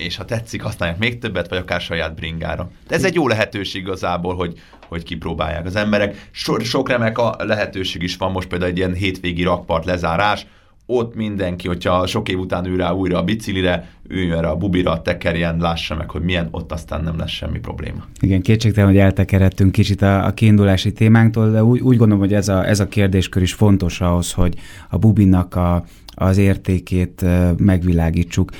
[0.00, 2.70] és ha tetszik, használják még többet, vagy akár saját bringára.
[2.88, 4.58] De ez egy jó lehetőség igazából, hogy,
[4.88, 6.28] hogy kipróbálják az emberek.
[6.30, 10.46] So, sok remek a lehetőség is van, most például egy ilyen hétvégi rakpart lezárás,
[10.92, 15.02] ott mindenki, hogyha sok év után ül rá újra a biciklire, üljön rá a bubira,
[15.02, 18.04] tekerjen, lássa meg, hogy milyen, ott aztán nem lesz semmi probléma.
[18.20, 22.48] Igen, kétségtelen, hogy eltekeredtünk kicsit a, a kiindulási témánktól, de úgy, úgy gondolom, hogy ez
[22.48, 24.54] a, ez a kérdéskör is fontos ahhoz, hogy
[24.88, 25.84] a bubinak a,
[26.14, 27.24] az értékét
[27.56, 28.50] megvilágítsuk.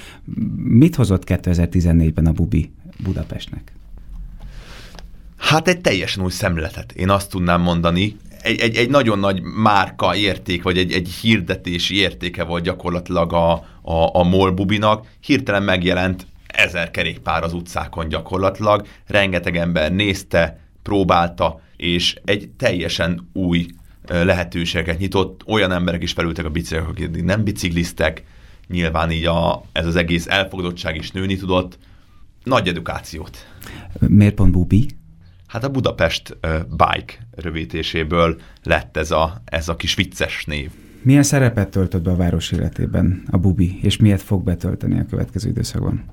[0.57, 3.73] Mit hozott 2014-ben a Bubi Budapestnek?
[5.37, 6.93] Hát egy teljesen új szemléletet.
[6.93, 11.97] Én azt tudnám mondani, egy, egy, egy nagyon nagy márka érték, vagy egy, egy hirdetési
[11.97, 15.07] értéke volt gyakorlatilag a, a, a MOL Bubinak.
[15.21, 23.67] Hirtelen megjelent ezer kerékpár az utcákon gyakorlatilag, rengeteg ember nézte, próbálta, és egy teljesen új
[24.11, 28.25] lehetőségeket nyitott, olyan emberek is felültek a biciklek, akik nem bicikliztek,
[28.69, 31.79] nyilván így a, ez az egész elfogadottság is nőni tudott.
[32.45, 33.47] Nagy edukációt.
[33.99, 34.89] Miért pont Bubi?
[35.47, 36.37] Hát a Budapest
[36.69, 40.71] Bike rövidítéséből lett ez a, ez a kis vicces név.
[41.03, 45.49] Milyen szerepet töltött be a város életében a Bubi, és miért fog betölteni a következő
[45.49, 46.05] időszakban?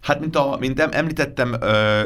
[0.00, 1.56] Hát, mint, a, mint említettem,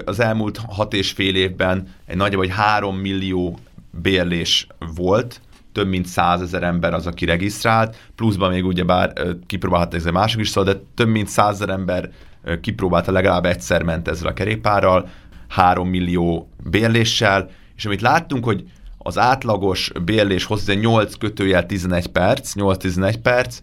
[0.04, 3.58] az elmúlt hat és fél évben egy nagyjából 3 millió
[4.02, 5.40] bérlés volt,
[5.72, 9.12] több mint százezer ember az, aki regisztrált, pluszban még ugyebár
[9.46, 12.10] kipróbálhat ez a mások is szó, de több mint százezer ember
[12.60, 15.08] kipróbálta legalább egyszer ment ezzel a kerékpárral,
[15.48, 18.64] 3 millió bérléssel, és amit láttunk, hogy
[18.98, 23.60] az átlagos bérlés hozzá 8 kötőjel 11 perc, 8-11 perc,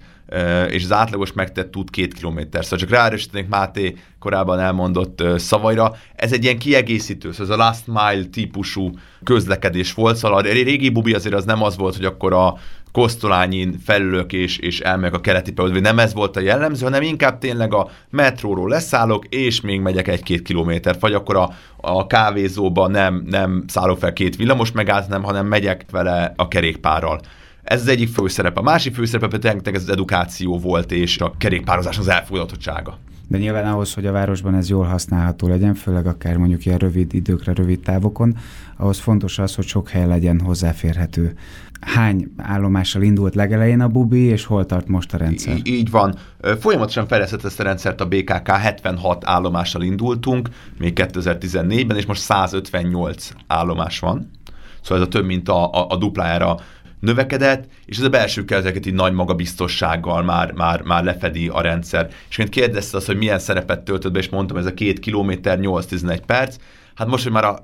[0.69, 2.63] és az átlagos megtett tud két kilométer.
[2.63, 5.95] Szóval csak ráerősítenék Máté korábban elmondott szavaira.
[6.15, 8.91] Ez egy ilyen kiegészítő, szóval ez a last mile típusú
[9.23, 10.15] közlekedés volt.
[10.15, 12.57] Szóval a régi bubi azért az nem az volt, hogy akkor a
[12.91, 15.83] Kosztolányin felülök és, és elmegyek a keleti pályaudvar.
[15.83, 20.41] Nem ez volt a jellemző, hanem inkább tényleg a metróról leszállok, és még megyek egy-két
[20.41, 25.45] kilométer, vagy akkor a, a kávézóba nem, nem szállok fel két villamos megállt, nem, hanem
[25.45, 27.19] megyek vele a kerékpárral.
[27.65, 28.57] Ez az egyik főszerep.
[28.57, 32.97] A másik főszerep pedig ez az edukáció volt, és a kerékpározás az elfogadatottsága.
[33.27, 37.13] De nyilván ahhoz, hogy a városban ez jól használható legyen, főleg akár mondjuk ilyen rövid
[37.13, 38.37] időkre, rövid távokon,
[38.77, 41.33] ahhoz fontos az, hogy sok hely legyen hozzáférhető.
[41.81, 45.55] Hány állomással indult legelején a Bubi, és hol tart most a rendszer?
[45.55, 46.15] Így, így van.
[46.59, 50.49] Folyamatosan fejlesztett ezt a rendszert a BKK, 76 állomással indultunk,
[50.79, 54.31] még 2014-ben, és most 158 állomás van.
[54.81, 56.57] Szóval ez a több, mint a, a, a duplájára
[57.05, 62.09] növekedett, és ez a belső kereteket így nagy magabiztossággal már, már, már lefedi a rendszer.
[62.29, 65.59] És én kérdezte azt, hogy milyen szerepet töltött be, és mondtam, ez a két kilométer,
[65.61, 66.55] 8-11 perc.
[66.95, 67.59] Hát most, hogy már a,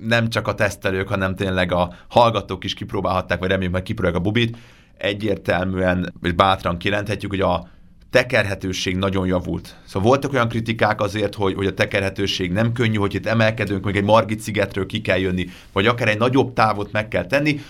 [0.00, 4.24] nem csak a tesztelők, hanem tényleg a hallgatók is kipróbálhatták, vagy reméljük, hogy kipróbálják a
[4.24, 4.56] bubit,
[4.98, 7.68] egyértelműen és bátran kijelenthetjük, hogy a
[8.10, 9.76] tekerhetőség nagyon javult.
[9.84, 13.96] Szóval voltak olyan kritikák azért, hogy, hogy a tekerhetőség nem könnyű, hogy itt emelkedünk, még
[13.96, 17.60] egy Margit szigetről ki kell jönni, vagy akár egy nagyobb távot meg kell tenni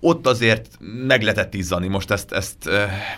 [0.00, 1.88] ott azért meg lehetett izzani.
[1.88, 2.70] Most ezt, ezt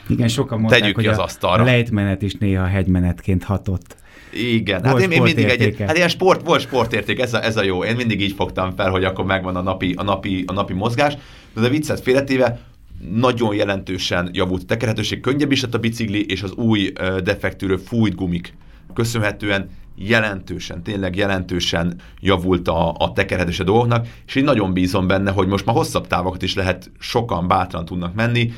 [0.08, 1.62] Igen, sokan mondták, tegyük hogy ki az asztalra.
[1.62, 3.96] A lejtmenet is néha hegymenetként hatott.
[4.32, 7.62] Igen, hát én, én mindig egy, hát ilyen sport, volt sportérték, ez a, ez a
[7.62, 7.84] jó.
[7.84, 11.16] Én mindig így fogtam fel, hogy akkor megvan a napi, a napi, a napi mozgás,
[11.54, 12.60] de a viccet félretéve,
[13.10, 16.92] nagyon jelentősen javult tekerhetőség, könnyebb is lett a bicikli, és az új
[17.24, 18.54] defektűrő fújt gumik
[18.94, 25.46] köszönhetően jelentősen, tényleg jelentősen javult a, a tekerhetése dolgoknak, és én nagyon bízom benne, hogy
[25.46, 28.52] most már hosszabb távokat is lehet, sokan bátran tudnak menni.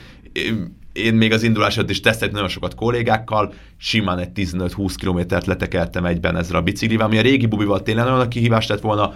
[0.92, 6.36] én még az indulás is teszteltem nagyon sokat kollégákkal, simán egy 15-20 kilométert letekeltem egyben
[6.36, 9.14] ezzel a biciklivel, ami a régi bubival tényleg nagyon a kihívás lett volna,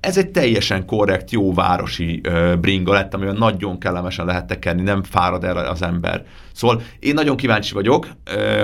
[0.00, 5.02] ez egy teljesen korrekt, jó városi ö, bringa lett, amivel nagyon kellemesen lehet tekerni, nem
[5.02, 6.24] fárad el az ember.
[6.52, 8.08] Szóval én nagyon kíváncsi vagyok,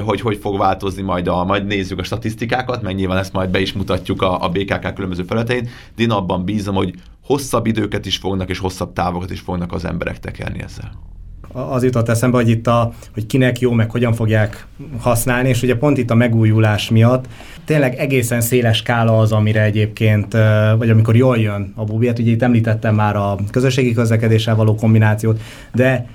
[0.05, 3.61] hogy hogy fog változni majd, a, majd nézzük a statisztikákat, meg nyilván ezt majd be
[3.61, 8.17] is mutatjuk a, a BKK különböző felületein, de én abban bízom, hogy hosszabb időket is
[8.17, 11.15] fognak, és hosszabb távokat is fognak az emberek tekerni ezzel
[11.55, 14.67] az jutott eszembe, hogy itt a, hogy kinek jó, meg hogyan fogják
[14.99, 17.25] használni, és ugye pont itt a megújulás miatt
[17.65, 20.37] tényleg egészen széles skála az, amire egyébként,
[20.79, 24.75] vagy amikor jól jön a bubi, hát ugye itt említettem már a közösségi közlekedéssel való
[24.75, 25.41] kombinációt,
[25.75, 26.07] de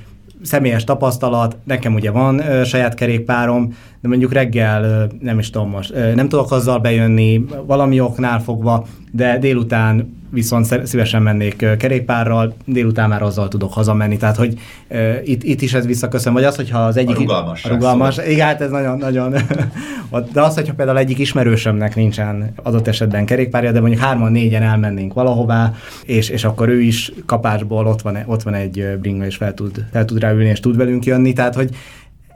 [0.42, 6.30] személyes tapasztalat, nekem ugye van saját kerékpárom, de mondjuk reggel, nem is tudom most, nem
[6.30, 13.48] tudok azzal bejönni valami oknál fogva, de délután viszont szívesen mennék kerékpárral, délután már azzal
[13.48, 14.60] tudok hazamenni, tehát hogy
[14.90, 17.16] uh, itt, itt is ez visszaköszön, vagy az, hogyha az egyik...
[17.16, 17.66] A rugalmas.
[17.66, 18.32] A rugalmas, szóval.
[18.32, 19.36] igen, hát ez nagyon, nagyon...
[20.34, 25.14] de az, hogyha például egyik ismerősömnek nincsen adott esetben kerékpárja, de mondjuk hárman, négyen elmennénk
[25.14, 25.74] valahová,
[26.06, 29.86] és, és akkor ő is kapásból ott van, ott van egy bringa, és fel tud,
[29.92, 31.70] fel tud ráülni, és tud velünk jönni, tehát hogy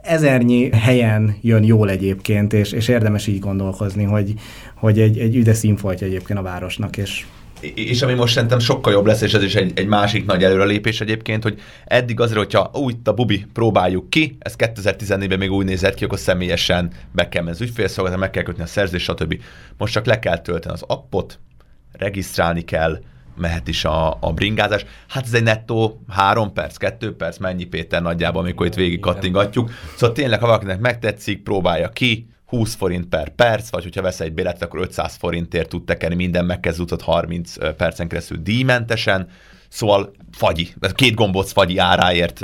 [0.04, 4.34] ezernyi helyen jön jól egyébként, és, és érdemes így gondolkozni, hogy,
[4.74, 7.24] hogy egy, egy üde színfoltja egyébként a városnak, és
[7.74, 11.00] és ami most szerintem sokkal jobb lesz, és ez is egy, egy másik nagy előrelépés
[11.00, 15.94] egyébként, hogy eddig azért, hogyha úgy a bubi próbáljuk ki, ez 2014-ben még úgy nézett
[15.94, 19.40] ki, akkor személyesen be kell menni az ügyfélszolgálatra, meg kell kötni a szerzést, stb.
[19.78, 21.38] Most csak le kell tölteni az appot,
[21.92, 22.98] regisztrálni kell,
[23.36, 24.84] mehet is a, a bringázás.
[25.08, 29.70] Hát ez egy nettó három perc, kettő perc, mennyi Péter nagyjából, amikor itt végig kattingatjuk.
[29.96, 34.32] Szóval tényleg, ha valakinek megtetszik, próbálja ki, 20 forint per perc, vagy hogyha vesz egy
[34.32, 39.28] béletet, akkor 500 forintért tud tekerni minden megkezdődött 30 percen keresztül díjmentesen,
[39.68, 42.40] szóval fagyi, két gombóc fagyi áráért.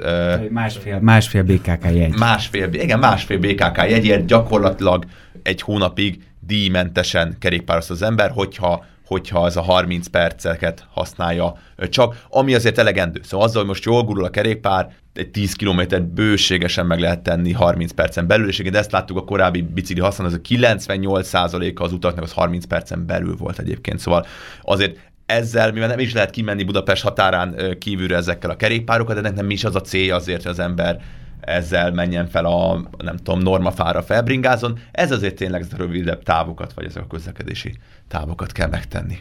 [0.50, 2.18] Másfél, másfél BKK jegy.
[2.18, 5.05] Másfél, igen, másfél BKK jegyért gyakorlatilag
[5.42, 11.56] egy hónapig díjmentesen kerékpároz az ember, hogyha hogyha az a 30 perceket használja
[11.88, 13.20] csak, ami azért elegendő.
[13.22, 17.52] Szóval azzal, hogy most jól gurul a kerékpár, egy 10 kilométert bőségesen meg lehet tenni
[17.52, 21.92] 30 percen belül, és igen, ezt láttuk a korábbi bicikli használ, az a 98%-a az
[21.92, 23.98] utaknak az 30 percen belül volt egyébként.
[23.98, 24.26] Szóval
[24.62, 29.50] azért ezzel, mivel nem is lehet kimenni Budapest határán kívülre ezekkel a kerékpárokat, ennek nem
[29.50, 31.00] is az a célja azért, hogy az ember
[31.40, 34.79] ezzel menjen fel a, nem tudom, normafára felbringázon.
[34.92, 37.74] Ez azért tényleg a rövidebb távokat, vagy ezek a közlekedési
[38.09, 39.18] távokat kell megtenni.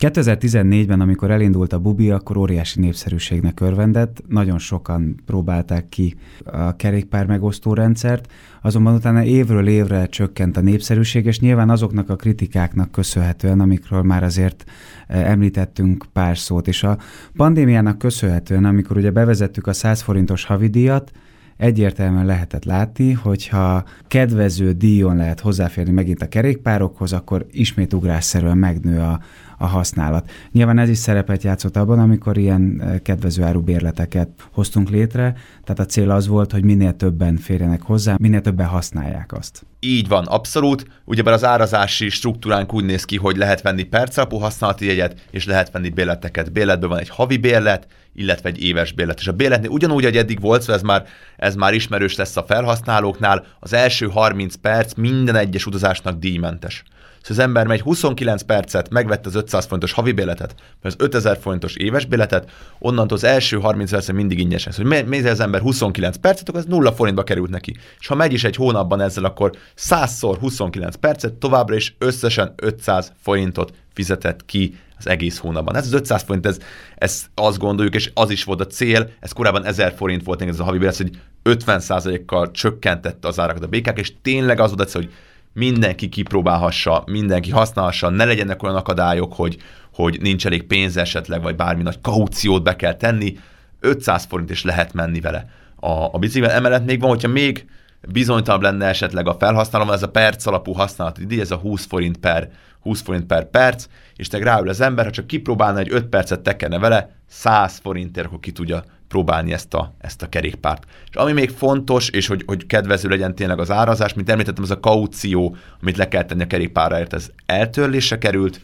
[0.00, 7.26] 2014-ben, amikor elindult a Bubi, akkor óriási népszerűségnek örvendett, nagyon sokan próbálták ki a kerékpár
[7.26, 13.60] megosztó rendszert, azonban utána évről évre csökkent a népszerűség, és nyilván azoknak a kritikáknak köszönhetően,
[13.60, 14.64] amikről már azért
[15.06, 16.98] eh, említettünk pár szót, és a
[17.36, 21.10] pandémiának köszönhetően, amikor ugye bevezettük a 100 forintos havidíjat,
[21.60, 29.00] egyértelműen lehetett látni, hogyha kedvező díjon lehet hozzáférni megint a kerékpárokhoz, akkor ismét ugrásszerűen megnő
[29.00, 29.20] a,
[29.58, 30.30] a használat.
[30.52, 36.10] Nyilván ez is szerepet játszott abban, amikor ilyen kedvező árubérleteket hoztunk létre, tehát a cél
[36.10, 39.64] az volt, hogy minél többen férjenek hozzá, minél többen használják azt.
[39.82, 40.86] Így van, abszolút.
[41.04, 45.70] Ugyebár az árazási struktúránk úgy néz ki, hogy lehet venni percalapú használati jegyet, és lehet
[45.70, 46.52] venni bérleteket.
[46.52, 49.20] Bérletből van egy havi bérlet, illetve egy éves bérlet.
[49.20, 52.44] És a bérletnél ugyanúgy, hogy eddig volt, szóval ez már, ez már ismerős lesz a
[52.44, 56.82] felhasználóknál, az első 30 perc minden egyes utazásnak díjmentes.
[57.22, 61.38] Szóval az ember megy 29 percet, megvette az 500 forintos havi béletet, vagy az 5000
[61.40, 64.72] forintos éves béletet, onnantól az első 30 percen mindig ingyenesen.
[64.72, 67.76] Szóval megy az ember 29 percet, akkor az 0 forintba került neki.
[68.00, 73.12] És ha megy is egy hónapban ezzel, akkor 100-szor 29 percet, továbbra is összesen 500
[73.22, 75.76] forintot fizetett ki az egész hónapban.
[75.76, 76.58] Ez az 500 forint, ez,
[76.96, 80.60] ez azt gondoljuk, és az is volt a cél, ez korábban 1000 forint volt ez
[80.60, 85.10] a havi bélet, hogy 50%-kal csökkentette az árakat a békák, és tényleg az volt hogy
[85.52, 89.56] mindenki kipróbálhassa, mindenki használhassa, ne legyenek olyan akadályok, hogy,
[89.94, 93.38] hogy nincs elég pénz esetleg, vagy bármi nagy kauciót be kell tenni,
[93.80, 96.56] 500 forint is lehet menni vele a, a biciklivel.
[96.56, 97.66] Emellett még van, hogyha még
[98.08, 102.16] bizonytalanabb lenne esetleg a felhasználom, ez a perc alapú használati díj, ez a 20 forint
[102.16, 103.86] per 20 forint per perc,
[104.16, 108.26] és te ráül az ember, ha csak kipróbálna egy 5 percet tekerne vele, 100 forintért,
[108.26, 110.84] akkor ki tudja próbálni ezt a, ezt a kerékpárt.
[111.10, 114.70] És ami még fontos, és hogy, hogy kedvező legyen tényleg az árazás, mint említettem, ez
[114.70, 118.60] a kaució, amit le kell tenni a kerékpárráért, ez eltörlésre került,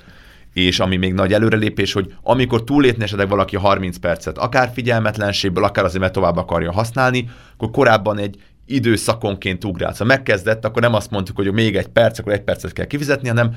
[0.52, 5.84] és ami még nagy előrelépés, hogy amikor túlépne esetleg valaki 30 percet, akár figyelmetlenségből, akár
[5.84, 9.94] azért, mert tovább akarja használni, akkor korábban egy időszakonként ugrált.
[9.94, 13.28] Szóval megkezdett, akkor nem azt mondtuk, hogy még egy perc, akkor egy percet kell kifizetni,
[13.28, 13.56] hanem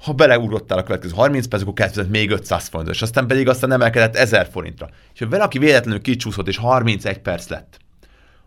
[0.00, 3.72] ha beleugrottál a következő 30 perc, akkor kell még 500 forintot, és aztán pedig aztán
[3.72, 4.88] emelkedett 1000 forintra.
[5.14, 7.78] És ha valaki véletlenül kicsúszott, és 31 perc lett,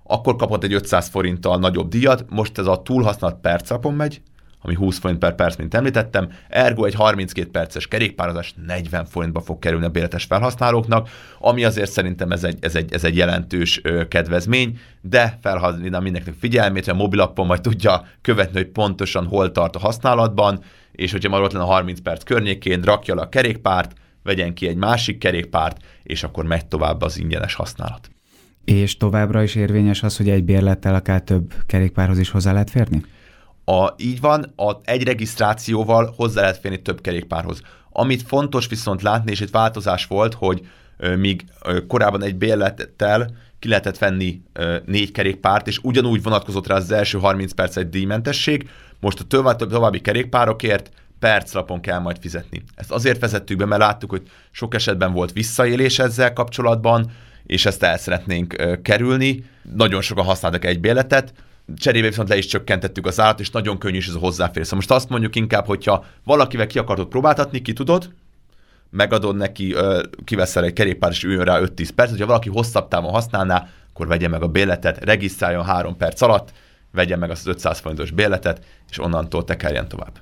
[0.04, 4.22] akkor kapott egy 500 forinttal nagyobb díjat, most ez a túlhasznált percapon megy,
[4.62, 9.60] ami 20 forint per perc, mint említettem, ergo egy 32 perces kerékpározás 40 forintba fog
[9.60, 14.08] kerülni a béletes felhasználóknak, ami azért szerintem ez egy, ez egy, ez egy jelentős ö,
[14.08, 19.76] kedvezmény, de felhasználom mindenkinek figyelmét, hogy a mobilappon majd tudja követni, hogy pontosan hol tart
[19.76, 20.64] a használatban,
[20.96, 24.68] és hogyha már ott lenne a 30 perc környékén, rakja le a kerékpárt, vegyen ki
[24.68, 28.10] egy másik kerékpárt, és akkor megy tovább az ingyenes használat.
[28.66, 33.04] És továbbra is érvényes az, hogy egy bérlettel akár több kerékpárhoz is hozzá lehet férni?
[33.66, 37.62] A, így van, a, egy regisztrációval hozzá lehet férni több kerékpárhoz.
[37.90, 43.36] Amit fontos viszont látni, és itt változás volt, hogy ö, míg ö, korábban egy bérlettel
[43.60, 47.90] ki lehetett venni ö, négy kerékpárt, és ugyanúgy vonatkozott rá az első 30 perc egy
[47.90, 48.70] díjmentesség,
[49.04, 52.64] most a további, további kerékpárokért perclapon kell majd fizetni.
[52.76, 57.12] Ezt azért vezettük be, mert láttuk, hogy sok esetben volt visszaélés ezzel kapcsolatban,
[57.46, 59.46] és ezt el szeretnénk kerülni.
[59.76, 61.34] Nagyon sokan használtak egy bérletet,
[61.76, 64.68] cserébe viszont le is csökkentettük az árat, és nagyon könnyű is ez a hozzáférés.
[64.68, 68.10] Szóval most azt mondjuk inkább, hogyha valakivel ki akarod próbáltatni, ki tudod,
[68.90, 69.76] megadod neki,
[70.24, 74.28] kiveszel egy kerékpár, és üljön rá 5-10 perc, hogyha valaki hosszabb távon használná, akkor vegye
[74.28, 76.54] meg a bérletet, regisztráljon 3 perc alatt,
[76.94, 80.22] vegye meg azt az 500 forintos bérletet, és onnantól tekerjen tovább.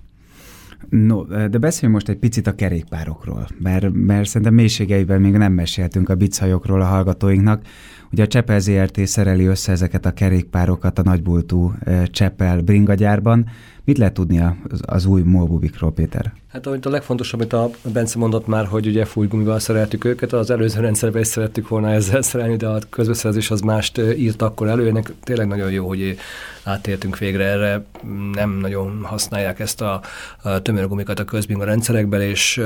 [0.89, 6.10] No, de beszéljünk most egy picit a kerékpárokról, mert, mert szerintem mélységeiben még nem meséltünk
[6.10, 7.65] a bicajokról a hallgatóinknak.
[8.12, 11.74] Ugye a Csepel ZRT szereli össze ezeket a kerékpárokat a nagybultú
[12.12, 13.50] Csepel bringagyárban.
[13.84, 16.34] Mit lehet tudni az, az új molbubikról, Péter?
[16.47, 20.50] Hát ahogy a legfontosabb, amit a Bence mondott már, hogy ugye fújgumival szereltük őket, az
[20.50, 24.88] előző rendszerben is szerettük volna ezzel szerelni, de a közbeszerzés az mást írt akkor elő.
[24.88, 26.17] Ennek tényleg nagyon jó, hogy
[26.63, 27.86] átértünk végre erre.
[28.34, 30.02] Nem nagyon használják ezt a,
[30.41, 32.62] a tömörgumikat a közbinga rendszerekben, és,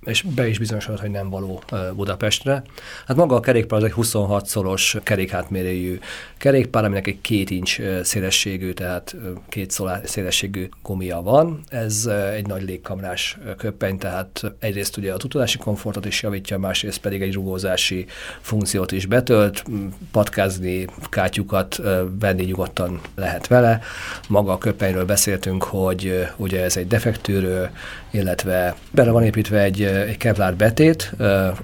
[0.00, 1.62] és be is bizonyosodott, hogy nem való
[1.94, 2.62] Budapestre.
[3.06, 5.98] Hát maga a kerékpár az egy 26 szoros kerékhátmérőjű
[6.38, 9.16] kerékpár, aminek egy két incs szélességű, tehát
[9.48, 11.62] két szolár szélességű gumia van.
[11.68, 17.22] Ez egy nagy légkamrás köppeny, tehát egyrészt ugye a utazási komfortot is javítja, másrészt pedig
[17.22, 18.06] egy rugózási
[18.40, 19.64] funkciót is betölt,
[20.12, 21.80] patkázni, kátyukat
[22.20, 23.80] venni nyugodtan lehet vele.
[24.28, 27.70] Maga a köppenyről beszéltünk, hogy ugye ez egy defektűrő,
[28.10, 31.12] illetve bele van építve egy, egy kevlár betét,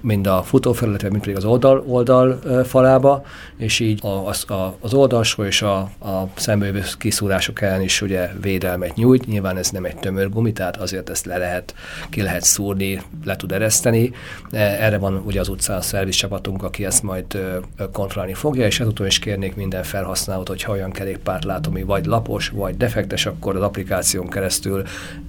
[0.00, 3.10] mind a futófelületre, mind pedig az oldal, oldal falába,
[3.57, 8.94] és így az, a, az oldalsó és a, a szembővő kiszúrások ellen is ugye védelmet
[8.94, 9.27] nyújt.
[9.27, 11.75] Nyilván ez nem egy tömör gumi, tehát azért ezt le lehet,
[12.11, 14.12] ki lehet szúrni, le tud ereszteni.
[14.51, 17.38] E, erre van ugye az utcán a szerviz csapatunk, aki ezt majd
[17.92, 22.05] kontrollálni fogja, és ezúton is kérnék minden felhasználót, hogy ha olyan kerékpárt látom, ami vagy
[22.05, 24.83] lapos, vagy defektes, akkor az applikáción keresztül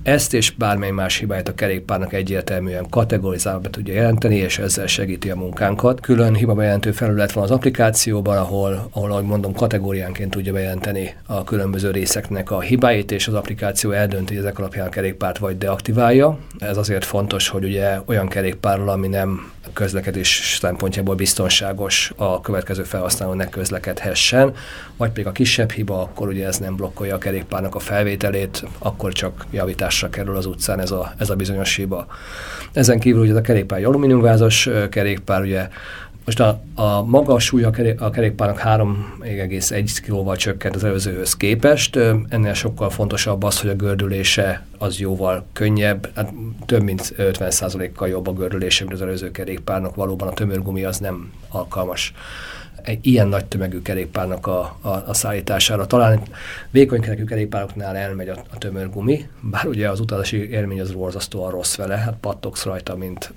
[0.03, 5.29] ezt és bármely más hibáját a kerékpárnak egyértelműen kategorizálva be tudja jelenteni, és ezzel segíti
[5.29, 5.99] a munkánkat.
[5.99, 11.43] Külön hiba bejelentő felület van az applikációban, ahol, ahol ahogy mondom, kategóriánként tudja bejelenteni a
[11.43, 16.37] különböző részeknek a hibáit, és az applikáció eldönti, hogy ezek alapján a kerékpárt vagy deaktiválja.
[16.59, 23.33] Ez azért fontos, hogy ugye olyan kerékpárral, ami nem közlekedés szempontjából biztonságos a következő felhasználó
[23.33, 24.53] ne közlekedhessen,
[24.97, 29.13] vagy pedig a kisebb hiba, akkor ugye ez nem blokkolja a kerékpárnak a felvételét, akkor
[29.13, 32.07] csak javításra kerül az utcán ez a, ez a bizonyos hiba.
[32.73, 35.67] Ezen kívül ugye a kerékpár alumíniumvázas kerékpár, ugye
[36.25, 41.33] most a, a maga a súlya a, kerék, a kerékpárnak 3,1 kg-val csökkent az előzőhöz
[41.33, 41.95] képest.
[42.29, 46.33] Ennél sokkal fontosabb az, hogy a gördülése az jóval könnyebb, hát
[46.65, 49.95] több mint 50%-kal jobb a gördülése, mint az előző kerékpárnak.
[49.95, 52.13] Valóban a tömörgumi az nem alkalmas
[52.83, 55.87] egy ilyen nagy tömegű kerékpárnak a, a, a szállítására.
[55.87, 56.21] Talán
[56.69, 61.75] vékony kerekű kerékpároknál elmegy a, a tömörgumi, bár ugye az utazási élmény az borzasztóan rossz
[61.75, 63.33] vele, hát pattogsz rajta, mint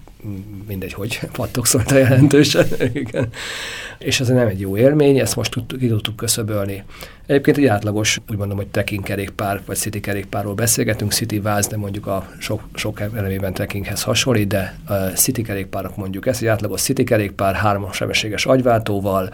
[0.67, 2.67] mindegy, hogy pattogsz rajta jelentősen.
[2.93, 3.29] Igen.
[3.99, 6.85] És ez nem egy jó élmény, ezt most tudtuk, ki tudtuk köszöbölni.
[7.27, 11.77] Egyébként egy átlagos, úgy mondom, hogy trekking kerékpár, vagy city kerékpárról beszélgetünk, city váz, de
[11.77, 16.81] mondjuk a sok, sok elemében trekkinghez hasonlít, de a city kerékpárok mondjuk ezt, egy átlagos
[16.81, 19.31] city kerékpár három sebességes agyváltóval,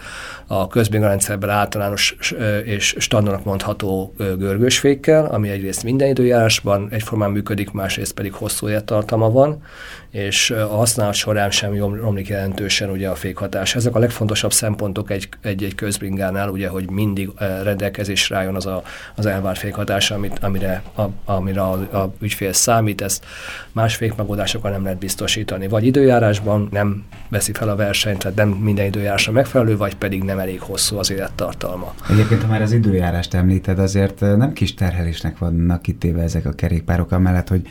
[0.47, 2.17] a közbingarendszerben általános
[2.65, 9.31] és standardnak mondható görgős fékkel, ami egyrészt minden időjárásban egyformán működik, másrészt pedig hosszú értartalma
[9.31, 9.63] van,
[10.11, 13.75] és a használat során sem romlik jelentősen ugye a fékhatás.
[13.75, 17.31] Ezek a legfontosabb szempontok egy, egy, egy közbringánál, ugye, hogy mindig
[17.63, 18.83] rendelkezésre álljon az a,
[19.15, 23.25] az elvárt fékhatás, amit, amire, a, amire a, a ügyfél számít, ezt
[23.73, 25.69] más fékmegoldásokkal nem lehet biztosítani.
[25.69, 30.39] Vagy időjárásban nem veszi fel a versenyt, tehát nem minden időjárásra megfelelő, vagy pedig nem
[30.39, 31.95] elég hosszú az élettartalma.
[32.11, 37.13] Egyébként, ha már az időjárást említed, azért nem kis terhelésnek vannak kitéve ezek a kerékpárok,
[37.13, 37.63] amellett, hogy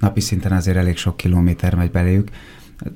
[0.00, 2.28] napi szinten azért elég sok kilométer megy beléjük.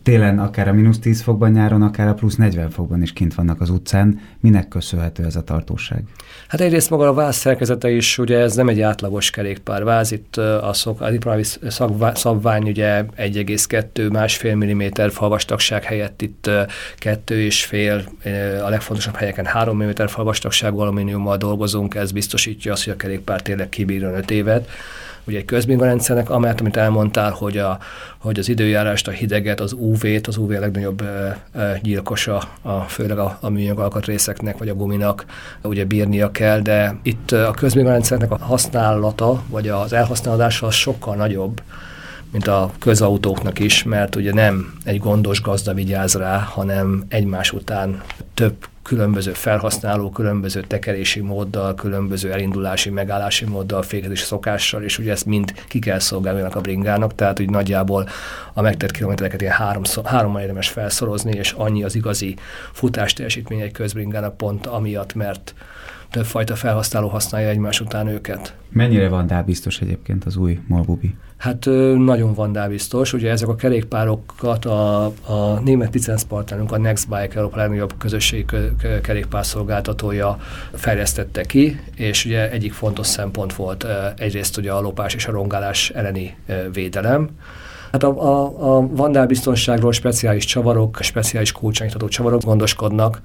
[0.02, 3.60] télen akár a mínusz 10 fokban, nyáron akár a plusz 40 fokban is kint vannak
[3.60, 4.20] az utcán.
[4.40, 6.02] Minek köszönhető ez a tartóság?
[6.48, 10.72] Hát egyrészt maga a váz szerkezete is, ugye ez nem egy átlagos kerékpárváz, itt a,
[10.72, 11.42] szok, a diplomi
[12.14, 16.50] szabvány ugye 1,2 másfél milliméter falvastagság helyett itt
[16.96, 18.04] kettő és fél,
[18.64, 23.68] a legfontosabb helyeken 3 mm falvastagságú alumíniummal dolgozunk, ez biztosítja azt, hogy a kerékpár tényleg
[23.68, 24.68] kibírjon 5 évet
[25.26, 27.78] ugye egy közbingarendszernek, amelyet, amit elmondtál, hogy, a,
[28.18, 31.02] hogy az időjárást, a hideget, az UV-t, az UV a legnagyobb
[31.82, 35.24] gyilkosa, a, főleg a, a műanyag alkatrészeknek, vagy a guminak
[35.62, 41.62] ugye bírnia kell, de itt a közbingarendszernek a használata, vagy az elhasználása az sokkal nagyobb,
[42.32, 48.02] mint a közautóknak is, mert ugye nem egy gondos gazda vigyáz rá, hanem egymás után
[48.34, 48.54] több
[48.90, 55.52] különböző felhasználó, különböző tekerési móddal, különböző elindulási, megállási móddal, fékezési szokással, és ugye ezt mind
[55.68, 58.08] ki kell szolgálni a bringának, tehát úgy nagyjából
[58.52, 62.36] a megtett kilométereket ilyen három, három érdemes felszorozni, és annyi az igazi
[62.72, 65.54] futás teljesítmény egy közbringának pont amiatt, mert
[66.10, 68.54] többfajta felhasználó használja egymás után őket.
[68.68, 71.14] Mennyire van biztos egyébként az új Molbubi?
[71.36, 71.64] Hát
[71.96, 73.12] nagyon vandábiztos.
[73.12, 78.44] Ugye ezek a kerékpárokat a, a német licenszpartnerünk, a Nextbike Európa legnagyobb közösségi
[79.02, 80.38] kerékpárszolgáltatója
[80.72, 83.86] fejlesztette ki, és ugye egyik fontos szempont volt
[84.16, 86.36] egyrészt ugye a lopás és a rongálás elleni
[86.72, 87.28] védelem,
[87.92, 93.20] Hát a, a, a vandálbiztonságról speciális csavarok, speciális kulcsányítató csavarok gondoskodnak,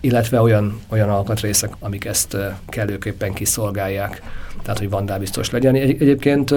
[0.00, 2.36] illetve olyan, olyan alkatrészek, amik ezt
[2.68, 4.22] kellőképpen kiszolgálják,
[4.62, 5.74] tehát hogy vandálbiztos legyen.
[5.74, 6.54] Egy, egyébként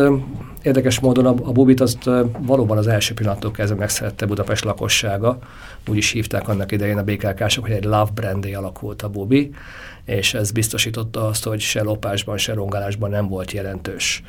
[0.61, 5.39] érdekes módon a, a Bubit azt valóban az első pillanattól kezdve megszerette Budapest lakossága,
[5.87, 9.51] úgy is hívták annak idején a BKK-sok, hogy egy love brandé alakult a Bubi,
[10.05, 14.23] és ez biztosította azt, hogy se lopásban, se rongálásban nem volt jelentős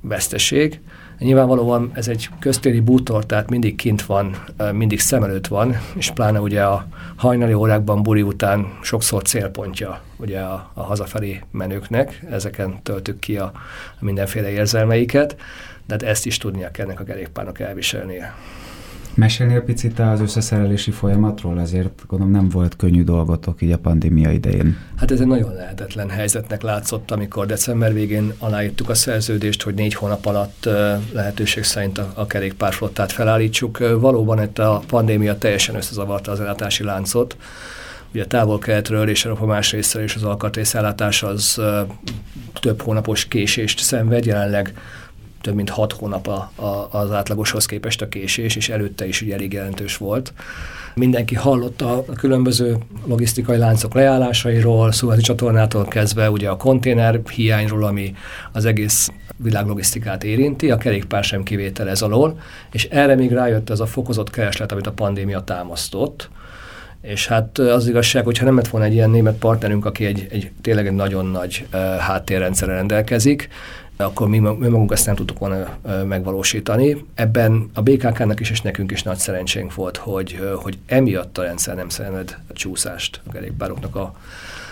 [0.00, 0.80] veszteség.
[1.24, 6.40] Nyilvánvalóan ez egy köztéri bútor, tehát mindig kint van, mindig szem előtt van, és pláne
[6.40, 13.18] ugye a hajnali órákban buli után sokszor célpontja ugye a, a hazafelé menőknek, ezeken töltük
[13.18, 13.52] ki a,
[14.00, 15.36] mindenféle érzelmeiket,
[15.86, 18.34] de hát ezt is tudnia kell ennek a kerékpárnak elviselnie.
[19.14, 21.58] Mesélnél picit az összeszerelési folyamatról?
[21.58, 24.76] Azért gondolom nem volt könnyű dolgotok így a pandémia idején.
[24.96, 29.94] Hát ez egy nagyon lehetetlen helyzetnek látszott, amikor december végén aláírtuk a szerződést, hogy négy
[29.94, 30.68] hónap alatt
[31.12, 33.78] lehetőség szerint a, a kerékpárflottát felállítsuk.
[33.78, 37.36] Valóban itt a pandémia teljesen összezavarta az ellátási láncot.
[38.12, 41.60] Ugye távol-keletről és Európa más részről és az alkatrészellátás az
[42.60, 44.74] több hónapos késést szenved, jelenleg
[45.44, 49.34] több mint hat hónap a, a, az átlagoshoz képest a késés, és előtte is ugye
[49.34, 50.32] elég jelentős volt.
[50.94, 52.76] Mindenki hallotta a különböző
[53.06, 58.14] logisztikai láncok leállásairól, szóval csatornától kezdve ugye a konténer hiányról, ami
[58.52, 62.40] az egész világlogisztikát érinti, a kerékpár sem kivétel ez alól,
[62.72, 66.28] és erre még rájött ez a fokozott kereslet, amit a pandémia támasztott,
[67.04, 70.50] és hát az igazság, hogyha nem lett volna egy ilyen német partnerünk, aki egy, egy
[70.60, 73.48] tényleg egy nagyon nagy uh, háttérrendszerre rendelkezik,
[73.96, 77.04] akkor mi, mi magunk ezt nem tudtuk volna megvalósítani.
[77.14, 81.74] Ebben a BKK-nak is és nekünk is nagy szerencsénk volt, hogy, hogy emiatt a rendszer
[81.74, 84.14] nem szenved a csúszást a kerékpároknak a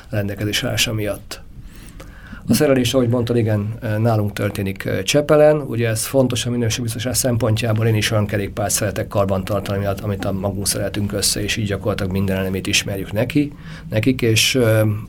[0.09, 1.41] rendelkezés miatt.
[2.49, 5.57] A szerelés, ahogy mondtad, igen, nálunk történik Csepelen.
[5.61, 7.86] Ugye ez fontos a minőségbiztosás szempontjából.
[7.86, 12.12] Én is olyan kerékpárt szeretek karban tartani, amit a magunk szeretünk össze, és így gyakorlatilag
[12.12, 13.53] minden elemét ismerjük neki,
[13.90, 14.59] nekik, és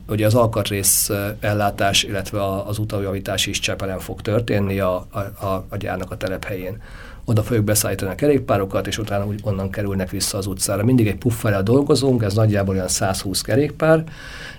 [0.08, 1.10] ugye az alkatrész
[1.40, 6.82] ellátás, illetve az utajavítás is Csepelen fog történni a, a, a, a gyárnak a telephelyén
[7.24, 10.84] oda fogjuk beszállítani a kerékpárokat, és utána úgy onnan kerülnek vissza az utcára.
[10.84, 14.04] Mindig egy pufferrel dolgozunk, ez nagyjából olyan 120 kerékpár,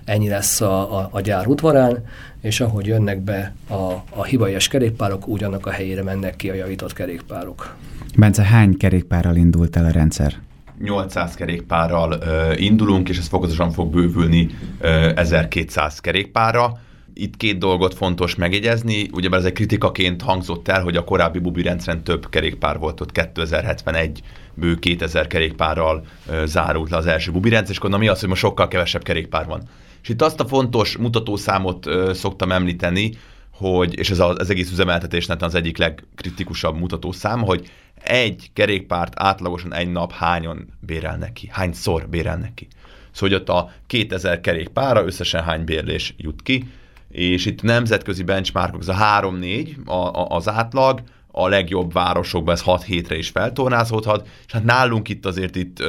[0.06, 2.06] ennyi lesz a, a, a gyár udvarán,
[2.42, 6.54] és ahogy jönnek be a, a hibaies kerékpárok, úgy annak a helyére mennek ki a
[6.54, 7.76] javított kerékpárok.
[8.18, 10.34] Bence, hány kerékpárral indult el a rendszer?
[10.80, 14.50] 800 kerékpárral ö, indulunk, és ez fokozatosan fog bővülni
[14.80, 16.80] ö, 1200 kerékpárra
[17.18, 21.62] itt két dolgot fontos megjegyezni, ugyebár ez egy kritikaként hangzott el, hogy a korábbi bubi
[21.62, 24.22] rendszeren több kerékpár volt, ott 2071
[24.54, 28.30] bő 2000 kerékpárral ö, zárult le az első bubi rendszer, és gondolom mi az, hogy
[28.30, 29.62] most sokkal kevesebb kerékpár van.
[30.04, 33.12] És itt azt a fontos mutatószámot ö, szoktam említeni,
[33.52, 37.70] hogy, és ez az, az egész üzemeltetésnek az egyik legkritikusabb mutatószám, hogy
[38.04, 42.68] egy kerékpárt átlagosan egy nap hányan bérelnek ki, hányszor bérelnek ki.
[43.12, 46.68] Szóval, hogy ott a 2000 kerékpára összesen hány bérlés jut ki,
[47.16, 51.02] és itt nemzetközi benchmarkok, ez a 3-4 a, a, az átlag,
[51.32, 55.84] a legjobb városokban ez 6 hétre is feltornázódhat, és hát nálunk itt azért itt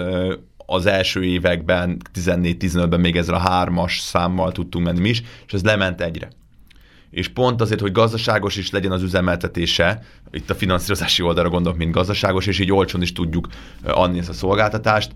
[0.56, 5.62] az első években, 14-15-ben még ezzel a hármas számmal tudtunk menni mi is, és ez
[5.62, 6.28] lement egyre.
[7.10, 11.92] És pont azért, hogy gazdaságos is legyen az üzemeltetése, itt a finanszírozási oldalra gondolok, mint
[11.92, 13.48] gazdaságos, és így olcsón is tudjuk
[13.84, 15.12] adni ezt a szolgáltatást,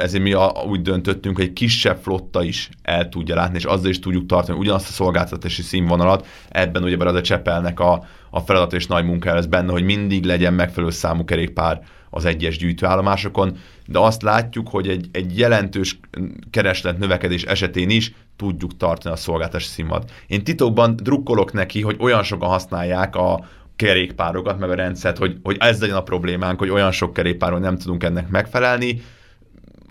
[0.00, 3.90] ezért mi a, úgy döntöttünk, hogy egy kisebb flotta is el tudja látni, és azzal
[3.90, 8.72] is tudjuk tartani ugyanazt a szolgáltatási színvonalat, ebben ugye az a Csepelnek a, a feladat
[8.72, 13.56] és nagy munka lesz benne, hogy mindig legyen megfelelő számú kerékpár az egyes gyűjtőállomásokon,
[13.86, 16.00] de azt látjuk, hogy egy, egy jelentős
[16.50, 18.12] kereslet növekedés esetén is
[18.42, 20.10] tudjuk tartani a szolgáltatási színvonalat.
[20.26, 23.44] Én titokban drukkolok neki, hogy olyan sokan használják a,
[23.76, 27.78] kerékpárokat, meg a rendszert, hogy, hogy ez legyen a problémánk, hogy olyan sok kerékpáron nem
[27.78, 29.02] tudunk ennek megfelelni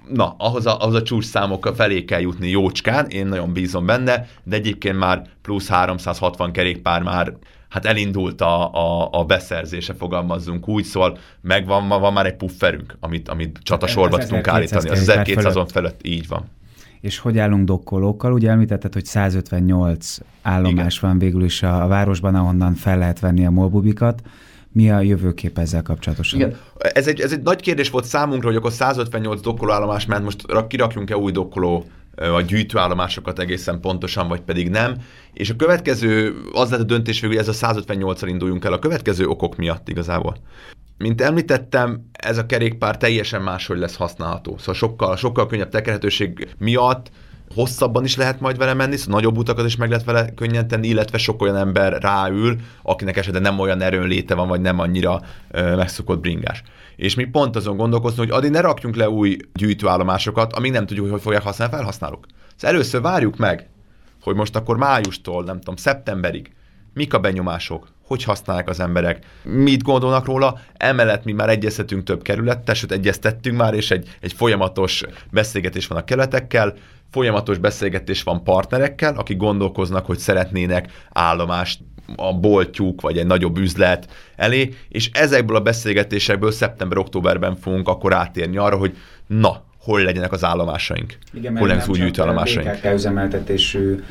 [0.10, 4.28] na, ahhoz a, ahhoz a csúcs számok felé kell jutni jócskán, én nagyon bízom benne,
[4.44, 7.34] de egyébként már plusz 360 kerékpár már
[7.70, 13.30] hát elindult a, a, a beszerzése, fogalmazzunk úgy, szóval megvan, van már egy pufferünk, amit,
[13.30, 14.90] amit csatasorba tudunk állítani.
[14.90, 16.46] Az 1200-on felett így van.
[17.02, 18.34] És hogy állunk dokkolókkal?
[18.34, 21.10] Ugye említetted, hogy 158 állomás Igen.
[21.10, 24.22] van végül is a, a városban, ahonnan fel lehet venni a molbubikat.
[24.74, 26.40] Mi a jövőkép ezzel kapcsolatosan?
[26.40, 26.58] Igen.
[26.78, 31.18] Ez egy, ez egy nagy kérdés volt számunkra, hogy akkor 158 dokkolóállomás ment, most kirakjunk-e
[31.18, 31.86] új dokkoló
[32.16, 34.96] a gyűjtőállomásokat egészen pontosan, vagy pedig nem.
[35.34, 39.26] És a következő, az lett a döntés hogy ez a 158-al induljunk el a következő
[39.26, 40.38] okok miatt igazából.
[41.02, 44.58] Mint említettem, ez a kerékpár teljesen máshogy lesz használható.
[44.58, 47.12] Szóval sokkal, sokkal könnyebb tekerhetőség miatt
[47.56, 50.88] hosszabban is lehet majd vele menni, szóval nagyobb utakat is meg lehet vele könnyen tenni,
[50.88, 55.22] illetve sok olyan ember ráül, akinek esetleg nem olyan erőnléte van, vagy nem annyira
[55.52, 56.64] ö, megszokott bringás.
[56.96, 61.12] És mi pont azon gondolkozunk, hogy addig ne rakjunk le új gyűjtőállomásokat, amíg nem tudjuk,
[61.12, 62.26] hogy fogják használni felhasználók.
[62.56, 63.70] Szóval először várjuk meg,
[64.22, 66.52] hogy most akkor májustól, nem tudom, szeptemberig
[66.94, 72.22] mik a benyomások, hogy használják az emberek, mit gondolnak róla, emellett mi már egyeztetünk több
[72.22, 76.74] kerülettel, sőt egyeztettünk már, és egy, egy folyamatos beszélgetés van a kerületekkel,
[77.12, 81.80] folyamatos beszélgetés van partnerekkel, akik gondolkoznak, hogy szeretnének állomást
[82.16, 88.58] a boltjuk, vagy egy nagyobb üzlet elé, és ezekből a beszélgetésekből szeptember-októberben fogunk akkor átérni
[88.58, 88.98] arra, hogy
[89.28, 92.72] na, hol legyenek az állomásaink, Igen, hol legyenek új gyűjtőállomásaink.
[92.72, 94.04] BKK üzemeltetésű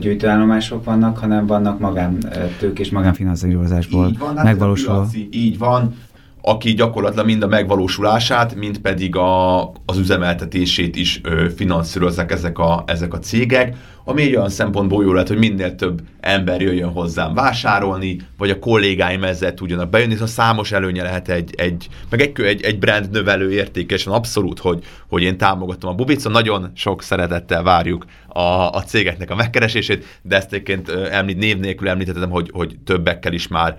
[0.00, 5.04] gyűjtőállomások vannak, hanem vannak magántők és magánfinanszírozásból megvalósuló.
[5.30, 5.94] Így van,
[6.42, 11.20] aki gyakorlatilag mind a megvalósulását, mind pedig a, az üzemeltetését is
[11.56, 16.00] finanszírozzák ezek a, ezek a cégek, ami egy olyan szempontból jó lehet, hogy minél több
[16.20, 21.54] ember jöjjön hozzám vásárolni, vagy a kollégáim ezzel tudjanak bejönni, szóval számos előnye lehet egy,
[21.56, 26.20] egy meg egy, egy, egy brand növelő értékes, abszolút, hogy, hogy én támogatom a Bubit,
[26.20, 31.58] szóval nagyon sok szeretettel várjuk a, a cégeknek a megkeresését, de ezt egyébként említ, név
[31.58, 33.76] nélkül említettem, hogy, hogy többekkel is már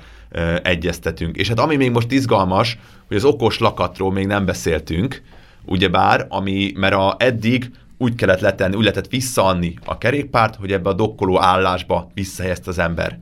[0.64, 1.36] egyeztetünk.
[1.36, 2.78] És hát ami még most izgalmas,
[3.08, 5.22] hogy az okos lakatról még nem beszéltünk,
[5.66, 10.90] ugyebár, ami, mert a eddig úgy kellett letenni, úgy lehetett visszaadni a kerékpárt, hogy ebbe
[10.90, 13.18] a dokkoló állásba visszahelyezte az ember.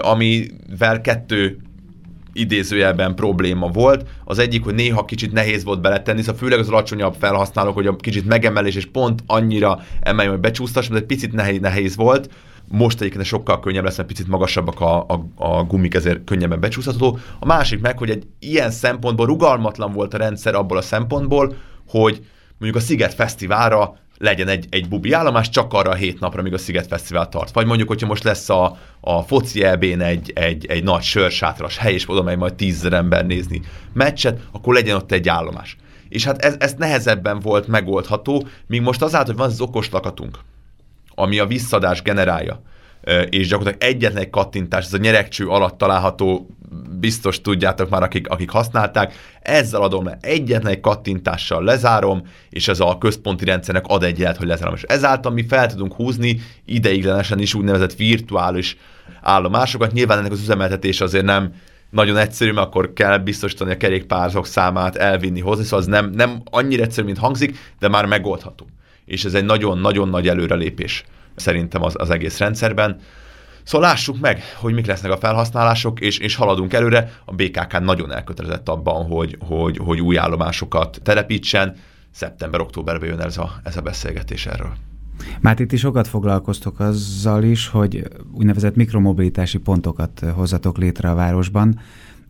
[0.00, 1.58] Amivel kettő
[2.32, 4.08] idézőjelben probléma volt.
[4.24, 7.96] Az egyik, hogy néha kicsit nehéz volt beletenni, szóval főleg az alacsonyabb felhasználók, hogy a
[7.96, 12.30] kicsit megemelés és pont annyira emeljem, hogy becsúsztas, de egy picit nehéz, nehéz volt.
[12.68, 17.18] Most egyébként sokkal könnyebb lesz, mert picit magasabbak a, a, a gumik, ezért könnyebben becsúszható.
[17.38, 21.56] A másik meg, hogy egy ilyen szempontból rugalmatlan volt a rendszer abból a szempontból,
[21.88, 22.26] hogy
[22.58, 26.52] mondjuk a Sziget Fesztiválra legyen egy, egy bubi állomás csak arra a hét napra, míg
[26.52, 27.52] a Sziget Fesztivál tart.
[27.52, 31.92] Vagy mondjuk, hogyha most lesz a, a foci ebén egy, egy, egy nagy sörsátras hely,
[31.92, 33.62] és oda megy majd tízzer ember nézni
[33.92, 35.76] meccset, akkor legyen ott egy állomás.
[36.08, 40.38] És hát ez, ez nehezebben volt megoldható, míg most azáltal, hogy van az okos lakatunk,
[41.14, 42.62] ami a visszadás generálja,
[43.30, 46.46] és gyakorlatilag egyetlen egy kattintás, ez a nyerekcső alatt található,
[46.98, 52.80] biztos tudjátok már, akik, akik használták, ezzel adom le, egyetlen egy kattintással lezárom, és ez
[52.80, 54.74] a központi rendszernek ad egy jelet, hogy lezárom.
[54.74, 58.76] És ezáltal mi fel tudunk húzni ideiglenesen is úgynevezett virtuális
[59.22, 59.92] állomásokat.
[59.92, 61.54] Nyilván ennek az üzemeltetés azért nem
[61.90, 66.42] nagyon egyszerű, mert akkor kell biztosítani a kerékpárok számát, elvinni hozni, szóval az nem, nem
[66.50, 68.66] annyira egyszerű, mint hangzik, de már megoldható.
[69.04, 73.00] És ez egy nagyon-nagyon nagy előrelépés szerintem az, az egész rendszerben.
[73.62, 77.12] Szóval lássuk meg, hogy mik lesznek a felhasználások, és, és haladunk előre.
[77.24, 81.76] A BKK nagyon elkötelezett abban, hogy, hogy, hogy új állomásokat telepítsen.
[82.10, 84.72] Szeptember-októberben jön ez a, ez a beszélgetés erről.
[85.40, 91.80] Már itt is sokat foglalkoztok azzal is, hogy úgynevezett mikromobilitási pontokat hozzatok létre a városban.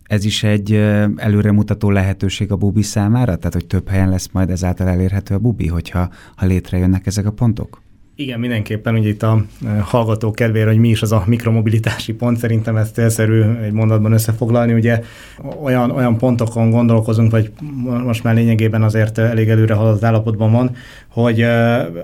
[0.07, 0.73] Ez is egy
[1.15, 3.35] előremutató lehetőség a bubi számára?
[3.35, 7.31] Tehát, hogy több helyen lesz majd ezáltal elérhető a bubi, hogyha ha létrejönnek ezek a
[7.31, 7.83] pontok?
[8.17, 9.45] Igen, mindenképpen, ugye itt a
[9.81, 14.73] hallgató kedvére, hogy mi is az a mikromobilitási pont, szerintem ezt célszerű egy mondatban összefoglalni.
[14.73, 15.01] Ugye
[15.61, 17.51] olyan, olyan pontokon gondolkozunk, vagy
[18.03, 20.75] most már lényegében azért elég előre haladott állapotban van,
[21.07, 21.47] hogy uh,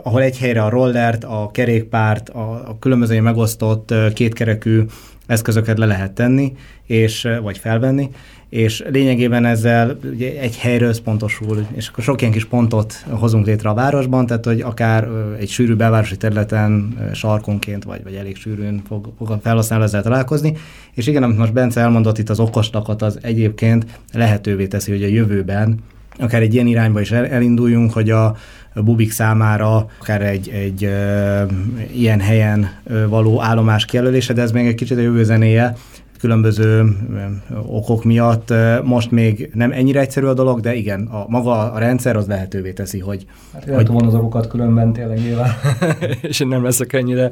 [0.03, 4.81] ahol egy helyre a rollert, a kerékpárt, a, a különböző megosztott kétkerekű
[5.31, 6.53] eszközöket le lehet tenni,
[6.85, 8.09] és, vagy felvenni,
[8.49, 13.69] és lényegében ezzel ugye egy helyre összpontosul, és akkor sok ilyen kis pontot hozunk létre
[13.69, 15.07] a városban, tehát hogy akár
[15.39, 20.57] egy sűrű belvárosi területen sarkonként, vagy, vagy elég sűrűn fog, fog a felhasználó ezzel találkozni,
[20.93, 25.07] és igen, amit most Bence elmondott itt az okoslakat, az egyébként lehetővé teszi, hogy a
[25.07, 25.79] jövőben
[26.17, 28.35] akár egy ilyen irányba is elinduljunk, hogy a,
[28.73, 31.43] bubik számára akár egy, egy ö,
[31.93, 35.75] ilyen helyen ö, való állomás kijelölése, de ez még egy kicsit a jövő zenéje,
[36.19, 36.97] különböző
[37.65, 38.53] okok miatt
[38.83, 42.71] most még nem ennyire egyszerű a dolog, de igen, a maga a rendszer az lehetővé
[42.71, 43.25] teszi, hogy...
[43.53, 45.51] Hát hogy van az okokat különben tényleg nyilván,
[46.21, 47.31] és én nem leszek ennyire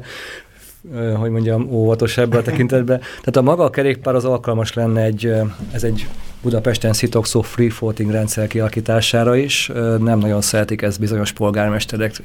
[1.16, 2.98] hogy mondjam, óvatos ebbe a tekintetbe.
[2.98, 5.32] Tehát a maga a kerékpár az alkalmas lenne egy,
[5.72, 6.06] ez egy
[6.42, 9.70] Budapesten szitokszó free floating rendszer kialakítására is.
[9.98, 12.22] Nem nagyon szeretik ezt bizonyos polgármesterek.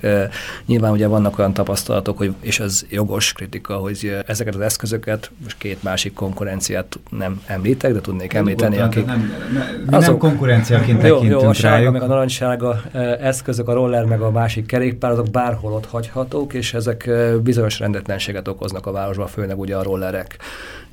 [0.66, 5.58] Nyilván ugye vannak olyan tapasztalatok, hogy, és ez jogos kritika, hogy ezeket az eszközöket, most
[5.58, 9.06] két másik konkurenciát nem említek, de tudnék nem említeni, akik...
[9.06, 12.82] Nem, nem, azok, nem konkurenciaként tekintünk jó, jó, a sárga, meg a narancsága
[13.22, 17.10] eszközök, a roller meg a másik kerékpár, azok bárhol ott hagyhatók, és ezek
[17.44, 20.38] bizonyos rendetlenséget okoznak a városban, főleg ugye a rollerek.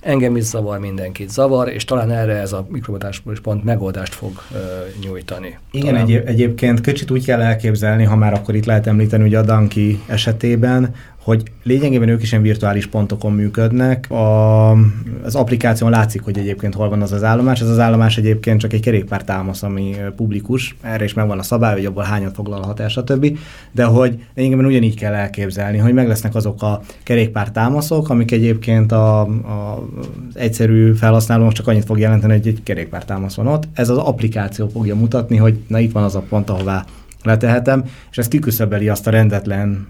[0.03, 4.57] Engem is zavar, mindenkit zavar, és talán erre ez a mikromobilitási pont megoldást fog ö,
[5.05, 5.59] nyújtani.
[5.71, 9.43] Igen, egy, egyébként kicsit úgy kell elképzelni, ha már akkor itt lehet említeni, hogy a
[9.43, 14.11] Danki esetében, hogy lényegében ők is ilyen virtuális pontokon működnek.
[14.11, 14.71] A,
[15.23, 17.61] az applikáción látszik, hogy egyébként hol van az az állomás.
[17.61, 20.77] Ez az állomás egyébként csak egy kerékpár támasz, ami publikus.
[20.81, 23.39] Erre is megvan a szabály, hogy abból hányat foglalhat el, stb.
[23.73, 28.93] De hogy lényegében ugyanígy kell elképzelni, hogy meg lesznek azok a kerékpár támaszok, amik egyébként
[28.93, 29.89] a, a,
[30.35, 33.69] egyszerű felhasználónak csak annyit fog jelenteni, hogy egy kerékpár támasz van ott.
[33.75, 36.85] Ez az applikáció fogja mutatni, hogy na itt van az a pont, ahová
[37.23, 39.89] letehetem, és ez kiküszöbeli azt a rendetlen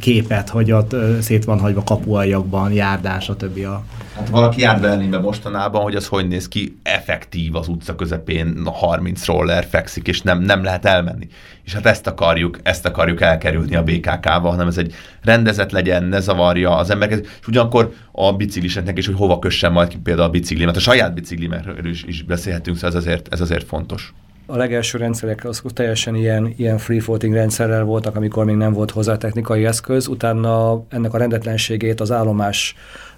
[0.00, 3.64] képet, hogy ott szét van hagyva kapuajakban, járdás, stb.
[3.64, 3.84] A...
[4.16, 9.26] Hát valaki járt be mostanában, hogy az hogy néz ki, effektív az utca közepén 30
[9.26, 11.28] roller fekszik, és nem, nem lehet elmenni.
[11.64, 16.20] És hát ezt akarjuk, ezt akarjuk elkerülni a BKK-val, hanem ez egy rendezett legyen, ne
[16.20, 20.30] zavarja az embereket, és ugyanakkor a bicikliseknek is, hogy hova kössen majd ki például a
[20.30, 20.76] biciklimet.
[20.76, 24.12] A saját biciklimről is, is beszélhetünk, szóval ez azért, ez azért fontos
[24.46, 28.90] a legelső rendszerek azok teljesen ilyen, ilyen free floating rendszerrel voltak, amikor még nem volt
[28.90, 32.74] hozzá technikai eszköz, utána ennek a rendetlenségét az állomás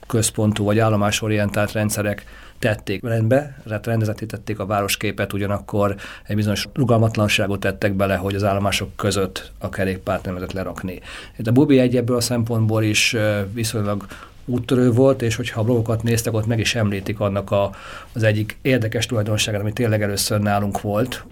[0.06, 2.24] központú vagy állomásorientált rendszerek
[2.58, 5.94] tették rendbe, tehát rendezetítették a városképet, ugyanakkor
[6.26, 11.00] egy bizonyos rugalmatlanságot tettek bele, hogy az állomások között a kerékpárt nem lehetett lerakni.
[11.44, 13.16] A Bubi egy ebből a szempontból is
[13.52, 14.06] viszonylag
[14.46, 17.70] úttörő volt, és hogyha a blogokat néztek, ott meg is említik annak a,
[18.12, 21.24] az egyik érdekes tulajdonságát, ami tényleg először nálunk volt,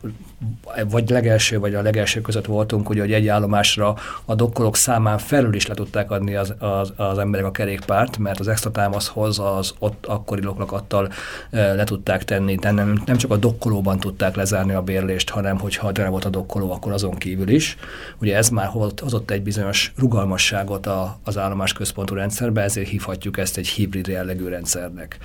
[0.91, 5.55] vagy legelső, vagy a legelső között voltunk, ugye, hogy egy állomásra a dokkolók számán felül
[5.55, 9.75] is le tudták adni az, az, az emberek a kerékpárt, mert az extra támaszhoz az
[9.79, 11.13] ott akkori loklakattal
[11.51, 15.59] e, le tudták tenni, de nem, nem csak a dokkolóban tudták lezárni a bérlést, hanem
[15.59, 17.77] hogyha de volt a dokkoló, akkor azon kívül is.
[18.19, 18.67] Ugye ez már
[19.01, 24.49] hozott egy bizonyos rugalmasságot a, az állomás központú rendszerbe, ezért hívhatjuk ezt egy hibrid jellegű
[24.49, 25.19] rendszernek.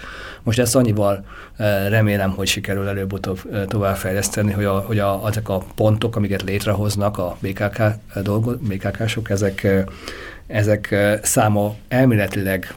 [0.43, 1.25] Most ezt annyival
[1.57, 6.41] e, remélem, hogy sikerül előbb-utóbb továbbfejleszteni, hogy a, hogy a a, ezek a pontok, amiket
[6.41, 7.81] létrehoznak a BKK
[8.23, 9.67] dolgo, BKK-sok, ezek,
[10.47, 12.75] ezek száma elméletileg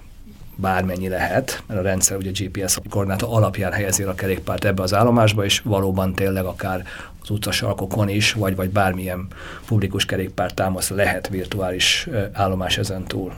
[0.56, 5.44] bármennyi lehet, mert a rendszer ugye GPS koordináta alapján helyezi a kerékpárt ebbe az állomásba,
[5.44, 6.84] és valóban tényleg akár
[7.22, 9.26] az utcasarkokon is, vagy, vagy bármilyen
[9.66, 13.32] publikus kerékpár támasz lehet virtuális állomás ezen túl.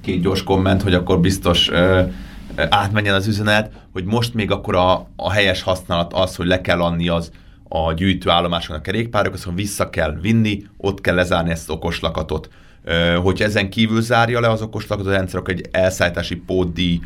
[0.00, 2.02] Két gyors komment, hogy akkor biztos ö,
[2.56, 6.80] átmenjen az üzenet, hogy most még akkor a, a helyes használat az, hogy le kell
[6.80, 7.30] adni az
[7.72, 12.48] a gyűjtőállomáson a kerékpárok, azt vissza kell vinni, ott kell lezárni ezt az okoslakatot.
[13.22, 17.00] Hogyha ezen kívül zárja le az okoslakatot a rendszer, akkor egy elszállítási pótdíj,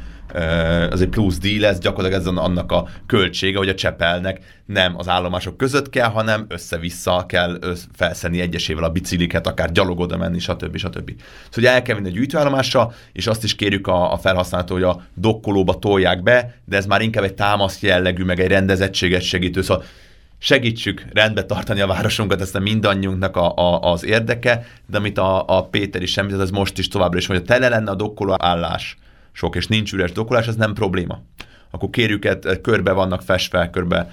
[0.90, 5.08] az egy plusz díj lesz, gyakorlatilag ez annak a költsége, hogy a csepelnek nem az
[5.08, 7.58] állomások között kell, hanem össze-vissza kell
[7.92, 10.76] felszedni egyesével a bicikliket, akár gyalog oda menni, stb.
[10.76, 11.12] stb.
[11.50, 15.02] Szóval el kell vinni a gyűjtőállomásra, és azt is kérjük a, a felhasználótól, hogy a
[15.14, 19.62] dokkolóba tolják be, de ez már inkább egy támasz jellegű, meg egy rendezettséget segítő.
[19.62, 19.84] Szóval
[20.44, 25.44] segítsük rendbe tartani a városunkat, ezt a mindannyiunknak a, a, az érdeke, de amit a,
[25.46, 28.36] a Péter is említett, ez most is továbbra is, hogy tele lenne a dokkoló
[29.32, 31.22] sok, és nincs üres dokkolás, ez nem probléma.
[31.70, 32.28] Akkor kérjük,
[32.62, 34.10] körbe vannak festve, körbe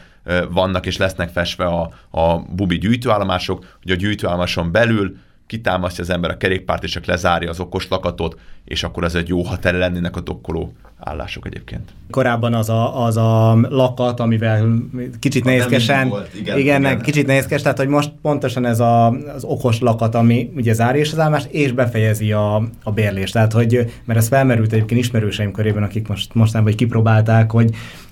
[0.49, 5.17] vannak és lesznek festve a, a bubi gyűjtőállomások, hogy a gyűjtőállomáson belül
[5.51, 9.27] kitámasztja az ember a kerékpárt, és csak lezárja az okos lakatot, és akkor ez egy
[9.27, 11.89] jó, ha tele lennének a dokkoló állások egyébként.
[12.09, 14.73] Korábban az a, az a lakat, amivel
[15.19, 17.01] kicsit nehézkesen, volt, igen, igen, igen.
[17.01, 21.11] kicsit nehézkes, tehát hogy most pontosan ez a, az okos lakat, ami ugye zárja is
[21.11, 23.33] az állást, és befejezi a, a bérlést.
[23.33, 27.69] Tehát, hogy, mert ez felmerült egyébként ismerőseim körében, akik most mostanában hogy kipróbálták, hogy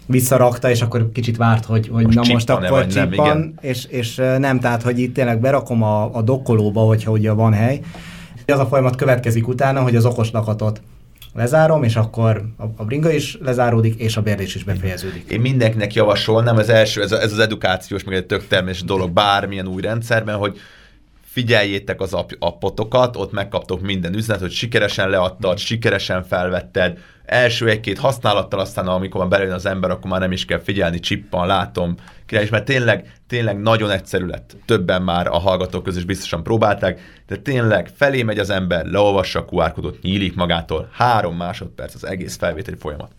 [0.10, 3.54] visszarakta, és akkor kicsit várt, hogy, hogy Most na most akkor nem, csippan, igen.
[3.62, 7.80] és, és nem, tehát hogy itt tényleg berakom a, a dokkolóba, hogyha ugye van hely.
[8.46, 10.82] Az a folyamat következik utána, hogy az okos lakatot
[11.34, 15.30] lezárom, és akkor a, a bringa is lezáródik, és a bérlés is befejeződik.
[15.30, 19.12] Én mindenkinek javasolnám, az első, ez, a, ez az edukációs, meg egy tök természetes dolog
[19.12, 20.58] bármilyen új rendszerben, hogy
[21.32, 28.00] figyeljétek az app, appotokat, ott megkaptok minden üzenet, hogy sikeresen leadtad, sikeresen felvetted, első egy-két
[28.00, 31.96] használattal, aztán amikor már belejön az ember, akkor már nem is kell figyelni, csippan, látom,
[32.26, 34.56] király, mert tényleg, tényleg nagyon egyszerű lett.
[34.66, 39.40] Többen már a hallgatók közül is biztosan próbálták, de tényleg felé megy az ember, leolvassa
[39.40, 43.12] a QR kódot, nyílik magától, három másodperc az egész felvételi folyamat.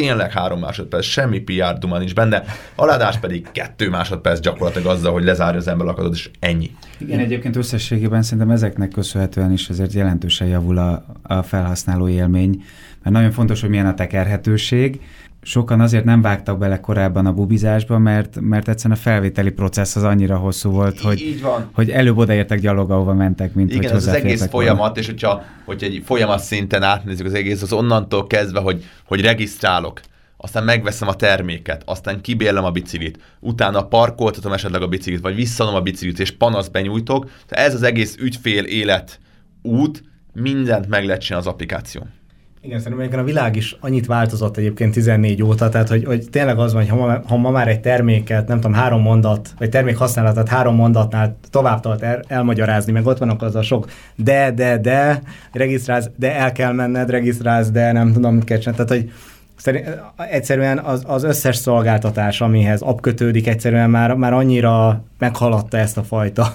[0.00, 2.42] Tényleg három másodperc, semmi PR duma nincs benne,
[2.74, 6.70] aladás pedig kettő másodperc gyakorlatilag azzal, hogy lezárja az ember lakatot, és ennyi.
[6.98, 12.62] Igen, egyébként összességében szerintem ezeknek köszönhetően is azért jelentősen javul a, a felhasználó élmény,
[13.02, 15.00] mert nagyon fontos, hogy milyen a tekerhetőség.
[15.42, 20.02] Sokan azért nem vágtak bele korábban a bubizásba, mert, mert egyszerűen a felvételi processz az
[20.02, 21.68] annyira hosszú volt, hogy, Így van.
[21.72, 24.52] hogy előbb odaértek gyalog, ahova mentek, mint Igen, hogy ez az egész volna.
[24.52, 29.20] folyamat, és hogyha, hogyha egy folyamat szinten átnézzük az egész, az onnantól kezdve, hogy, hogy
[29.20, 30.00] regisztrálok,
[30.36, 35.74] aztán megveszem a terméket, aztán kibérlem a biciklit, utána parkoltatom esetleg a biciklit, vagy visszanom
[35.74, 37.30] a biciklit, és panaszt benyújtok.
[37.46, 39.20] Tehát ez az egész ügyfél élet
[39.62, 42.16] út, mindent meg lehet csinálni az applikáción.
[42.60, 46.72] Igen, szerintem a világ is annyit változott egyébként 14 óta, tehát hogy, hogy tényleg az
[46.72, 49.96] van, hogy ha ma, ha ma már egy terméket, nem tudom, három mondat, vagy termék
[49.96, 54.78] használatát három mondatnál tovább tart el, elmagyarázni, meg ott vannak az a sok de, de,
[54.78, 58.84] de, regisztrálsz, de el kell menned, regisztrálsz, de nem tudom, mit kell csinálni.
[58.84, 59.12] Tehát, hogy
[59.58, 65.98] szerint, egyszerűen az, az összes szolgáltatás, amihez app kötődik, egyszerűen már, már annyira meghaladta ezt
[65.98, 66.52] a fajta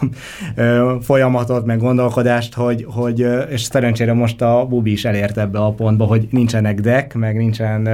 [1.02, 6.06] folyamatot, meg gondolkodást, hogy, hogy és szerencsére most a Bubi is elért ebbe a pontba,
[6.06, 7.90] hogy nincsenek deck, meg nincsen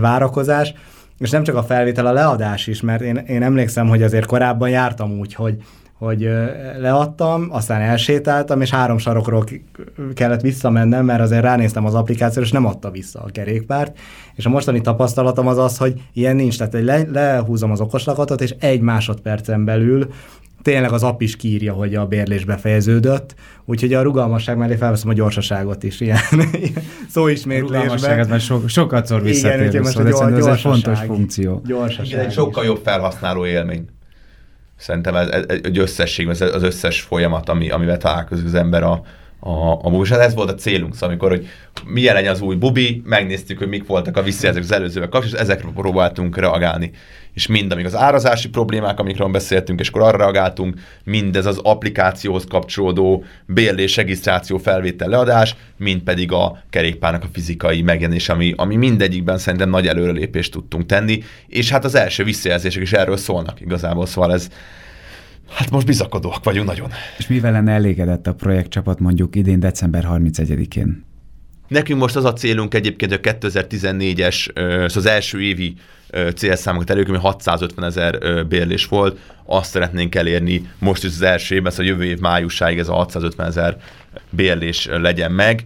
[0.00, 0.74] várakozás,
[1.18, 4.68] és nem csak a felvétel, a leadás is, mert én, én emlékszem, hogy azért korábban
[4.68, 5.56] jártam úgy, hogy
[6.04, 6.28] hogy
[6.78, 9.44] leadtam, aztán elsétáltam, és három sarokról
[10.14, 13.98] kellett visszamennem, mert azért ránéztem az applikációra, és nem adta vissza a kerékpárt.
[14.34, 18.40] És a mostani tapasztalatom az az, hogy ilyen nincs, tehát hogy le, lehúzom az okoslakatot,
[18.40, 20.08] és egy másodpercen belül
[20.64, 23.34] tényleg az app is kírja, hogy a bérlés befejeződött,
[23.64, 26.18] úgyhogy a rugalmasság mellé felveszem a gyorsaságot is, ilyen,
[26.60, 26.72] ilyen
[27.08, 27.80] szóismétlésben.
[27.80, 30.60] rugalmasság az már so, sokat szor Igen, visszatérő, úgyhogy most szóval a gyors- ez egy
[30.60, 31.62] fontos funkció.
[31.66, 32.06] Gyorsaság.
[32.06, 33.84] Igen, egy sokkal jobb felhasználó élmény.
[34.76, 39.02] Szerintem ez, ez egy összesség, ez az összes folyamat, ami, amivel találkozik az ember a,
[39.46, 41.46] a, a hát ez volt a célunk, szóval amikor, hogy
[41.84, 45.50] milyen legyen az új bubi, megnéztük, hogy mik voltak a visszajelzések az előzővel kapcsolatban, és
[45.50, 46.90] ezekre próbáltunk reagálni.
[47.34, 50.74] És mind, amíg az árazási problémák, amikről beszéltünk, és akkor arra reagáltunk,
[51.04, 58.28] mindez az applikációhoz kapcsolódó bérlés, regisztráció, felvétel, leadás, mind pedig a kerékpárnak a fizikai megjelenés,
[58.28, 63.16] ami, ami mindegyikben szerintem nagy előrelépést tudtunk tenni, és hát az első visszajelzések is erről
[63.16, 64.48] szólnak igazából, szóval ez,
[65.54, 66.90] hát most bizakodóak vagyunk nagyon.
[67.18, 71.04] És mivel lenne elégedett a projektcsapat mondjuk idén december 31-én?
[71.68, 75.74] Nekünk most az a célunk egyébként, hogy a 2014-es, ö, szóval az első évi
[76.34, 81.70] célszámokat elők, ami 650 ezer bérlés volt, azt szeretnénk elérni most is az első évben,
[81.70, 83.76] szóval jövő év májusáig ez a 650 ezer
[84.30, 85.64] bérlés legyen meg.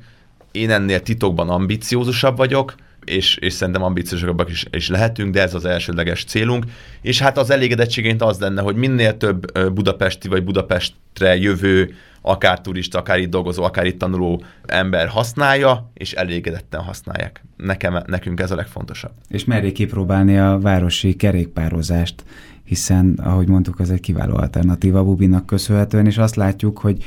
[0.52, 2.74] Én ennél titokban ambiciózusabb vagyok,
[3.08, 6.64] és, és szerintem ambiciózusabbak is, is lehetünk, de ez az elsődleges célunk.
[7.00, 12.98] És hát az elégedettségént az lenne, hogy minél több budapesti vagy Budapestre jövő, akár turista,
[12.98, 17.44] akár itt dolgozó, akár itt tanuló ember használja, és elégedetten használják.
[17.56, 19.12] Nekem, nekünk ez a legfontosabb.
[19.28, 22.24] És merjék kipróbálni a városi kerékpározást,
[22.64, 27.04] hiszen, ahogy mondtuk, az egy kiváló alternatíva Bubinak köszönhetően, és azt látjuk, hogy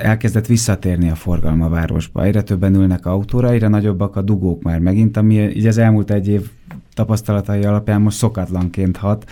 [0.00, 2.24] elkezdett visszatérni a forgalma a városba.
[2.24, 6.28] Egyre többen ülnek autóra, egyre nagyobbak a dugók már megint, ami így az elmúlt egy
[6.28, 6.50] év
[6.94, 9.30] tapasztalatai alapján most szokatlanként hat.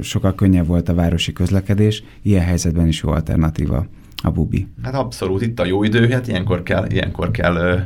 [0.00, 3.86] Sokkal könnyebb volt a városi közlekedés, ilyen helyzetben is jó alternatíva
[4.22, 4.66] a bubi.
[4.82, 7.76] Hát abszolút, itt a jó idő, hát ilyenkor kell, ilyenkor kell ö,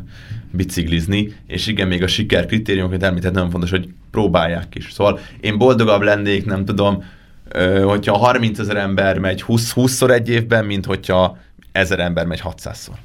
[0.51, 4.92] biciklizni, és igen, még a siker kritériumokat említett, nagyon fontos, hogy próbálják is.
[4.92, 7.05] Szóval én boldogabb lennék, nem tudom,
[7.49, 11.38] ö, hogyha 30 ezer ember megy 20, 20-szor egy évben, mint hogyha
[11.77, 12.97] ezer ember megy 600-szor.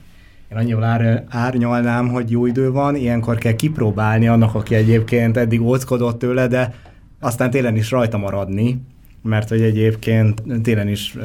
[0.51, 5.61] Én annyival ár, árnyalnám, hogy jó idő van, ilyenkor kell kipróbálni annak, aki egyébként eddig
[5.61, 6.73] óckodott tőle, de
[7.19, 8.81] aztán télen is rajta maradni,
[9.23, 11.17] mert hogy egyébként télen is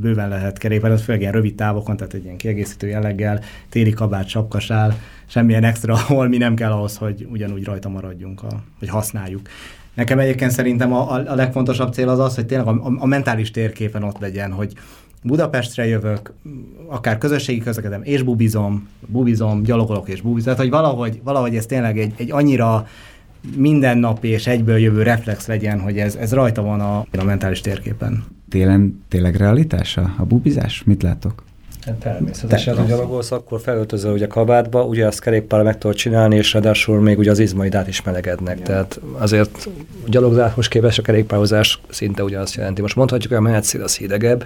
[0.00, 4.98] bőven lehet kerékpározni, főleg ilyen rövid távokon, tehát egy ilyen kiegészítő jelleggel, téli kabát, sapkasál,
[5.26, 9.48] semmilyen extra holmi nem kell ahhoz, hogy ugyanúgy rajta maradjunk, a, hogy használjuk.
[9.94, 14.02] Nekem egyébként szerintem a, a legfontosabb cél az az, hogy tényleg a, a mentális térképen
[14.02, 14.72] ott legyen, hogy
[15.22, 16.32] Budapestre jövök,
[16.86, 21.98] akár közösségi közlekedem, és bubizom, bubizom, gyalogolok és bubizom, tehát hogy valahogy, valahogy ez tényleg
[21.98, 22.86] egy, egy annyira
[23.56, 28.24] mindennapi és egyből jövő reflex legyen, hogy ez, ez rajta van a, a mentális térképen.
[28.48, 30.82] Télen tényleg realitása a bubizás?
[30.84, 31.44] Mit látok?
[31.86, 36.52] Hát természetesen, ha gyalogolsz, akkor felöltözöl ugye kabátba, ugye azt kerékpára meg tudod csinálni, és
[36.52, 38.58] ráadásul még ugye az izmaidát is melegednek.
[38.58, 38.64] Ja.
[38.64, 39.68] Tehát azért
[40.06, 42.80] gyalogzáshoz képest a kerékpározás szinte ugyanazt jelenti.
[42.80, 44.44] Most mondhatjuk, hogy a menetszél az hidegebb,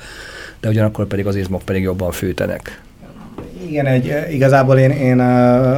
[0.61, 2.83] de ugyanakkor pedig az izmok pedig jobban fűtenek.
[3.69, 5.21] Igen, egy, igazából én, én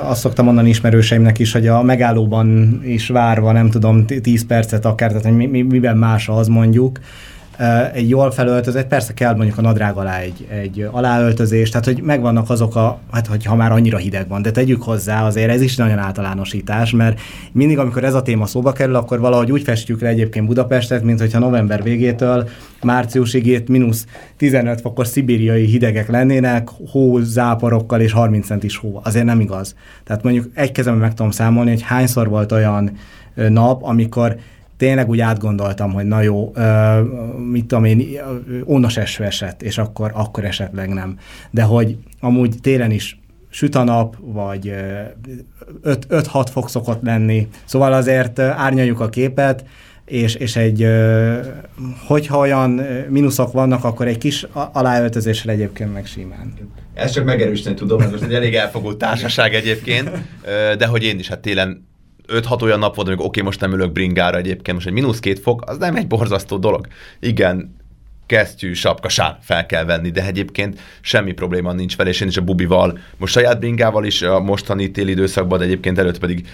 [0.02, 5.08] azt szoktam mondani ismerőseimnek is, hogy a megállóban is várva, nem tudom, 10 percet akár,
[5.08, 6.98] tehát hogy mi, mi, miben más az mondjuk,
[7.92, 12.50] egy jól felöltözött, persze kell mondjuk a nadrág alá egy, egy aláöltözés, tehát hogy megvannak
[12.50, 15.76] azok a, hát hogy ha már annyira hideg van, de tegyük hozzá, azért ez is
[15.76, 17.20] nagyon általánosítás, mert
[17.52, 21.20] mindig, amikor ez a téma szóba kerül, akkor valahogy úgy festjük le egyébként Budapestet, mint
[21.20, 22.48] hogyha november végétől
[22.82, 29.00] márciusig itt mínusz 15 fokos szibériai hidegek lennének, hó, záporokkal és 30 centis hó.
[29.04, 29.74] Azért nem igaz.
[30.04, 32.90] Tehát mondjuk egy kezemben meg tudom számolni, hogy hányszor volt olyan
[33.34, 34.36] nap, amikor
[34.76, 36.52] tényleg úgy átgondoltam, hogy na jó,
[37.50, 38.06] mit tudom én,
[38.66, 41.18] ónos eső esett, és akkor, akkor esetleg nem.
[41.50, 44.74] De hogy amúgy télen is süt a nap, vagy
[45.84, 49.64] 5-6 fok szokott lenni, szóval azért árnyaljuk a képet,
[50.04, 50.86] és, és egy,
[52.06, 52.70] hogyha olyan
[53.08, 56.52] mínuszok vannak, akkor egy kis aláöltözéssel egyébként meg simán.
[56.94, 60.10] Ezt csak megerősíteni tudom, ez most egy elég elfogult társaság egyébként,
[60.78, 61.86] de hogy én is hát télen
[62.28, 65.38] 5-6 olyan nap volt, amikor oké, most nem ülök bringára egyébként, most egy mínusz két
[65.38, 66.86] fok, az nem egy borzasztó dolog.
[67.20, 67.76] Igen,
[68.26, 72.42] kesztyű, sapkasál fel kell venni, de egyébként semmi probléma nincs vele, és én is a
[72.42, 76.48] bubival, most saját bringával is a mostani téli időszakban, de egyébként előtt pedig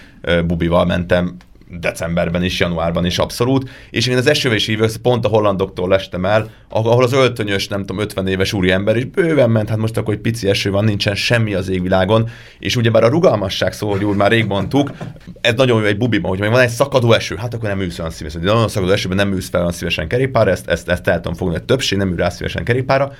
[0.47, 1.37] bubival mentem
[1.81, 6.51] decemberben is, januárban is abszolút, és én az esővés hívők pont a hollandoktól lestem el,
[6.69, 10.21] ahol az öltönyös, nem tudom, 50 éves úriember is bőven ment, hát most akkor egy
[10.21, 14.31] pici eső van, nincsen semmi az égvilágon, és ugyebár a rugalmasság szó, hogy úgy már
[14.31, 14.91] rég mondtuk,
[15.41, 18.11] ez nagyon jó egy bubiban, hogy van egy szakadó eső, hát akkor nem ülsz olyan
[18.11, 21.17] szívesen, de nagyon szakadó esőben nem ülsz fel olyan szívesen kerékpára, ezt, ezt, ezt el
[21.17, 23.13] tudom fogni, hogy többség nem ül rá szívesen kerékpára,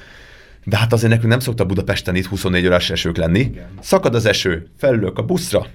[0.65, 3.39] de hát azért nekünk nem szokta Budapesten itt 24 órás esők lenni.
[3.39, 3.69] Igen.
[3.81, 5.67] Szakad az eső, felülök a buszra,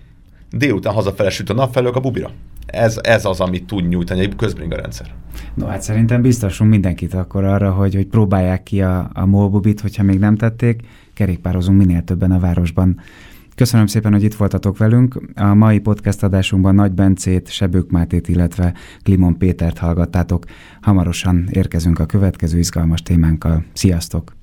[0.52, 2.32] délután hazafele süt a nap, felülök a bubira
[2.68, 5.08] ez, ez az, amit tud nyújtani egy közbringa rendszer.
[5.54, 10.04] No, hát szerintem biztosunk mindenkit akkor arra, hogy, hogy próbálják ki a, a molbubit, hogyha
[10.04, 10.82] még nem tették,
[11.14, 13.00] kerékpározunk minél többen a városban.
[13.56, 15.22] Köszönöm szépen, hogy itt voltatok velünk.
[15.36, 18.74] A mai podcast adásunkban Nagy Bencét, Sebők Mátét, illetve
[19.04, 20.45] Klimon Pétert hallgattátok.
[20.82, 23.64] Hamarosan érkezünk a következő izgalmas témánkkal.
[23.74, 24.36] Sziasztok!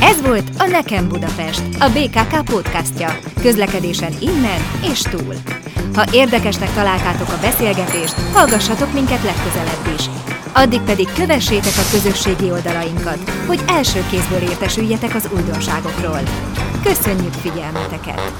[0.00, 3.18] Ez volt a Nekem Budapest, a BKK podcastja.
[3.40, 4.60] Közlekedésen innen
[4.92, 5.34] és túl.
[5.94, 10.04] Ha érdekesnek találtátok a beszélgetést, hallgassatok minket legközelebb is.
[10.52, 16.20] Addig pedig kövessétek a közösségi oldalainkat, hogy első kézből értesüljetek az újdonságokról.
[16.82, 18.32] Köszönjük figyelmeteket!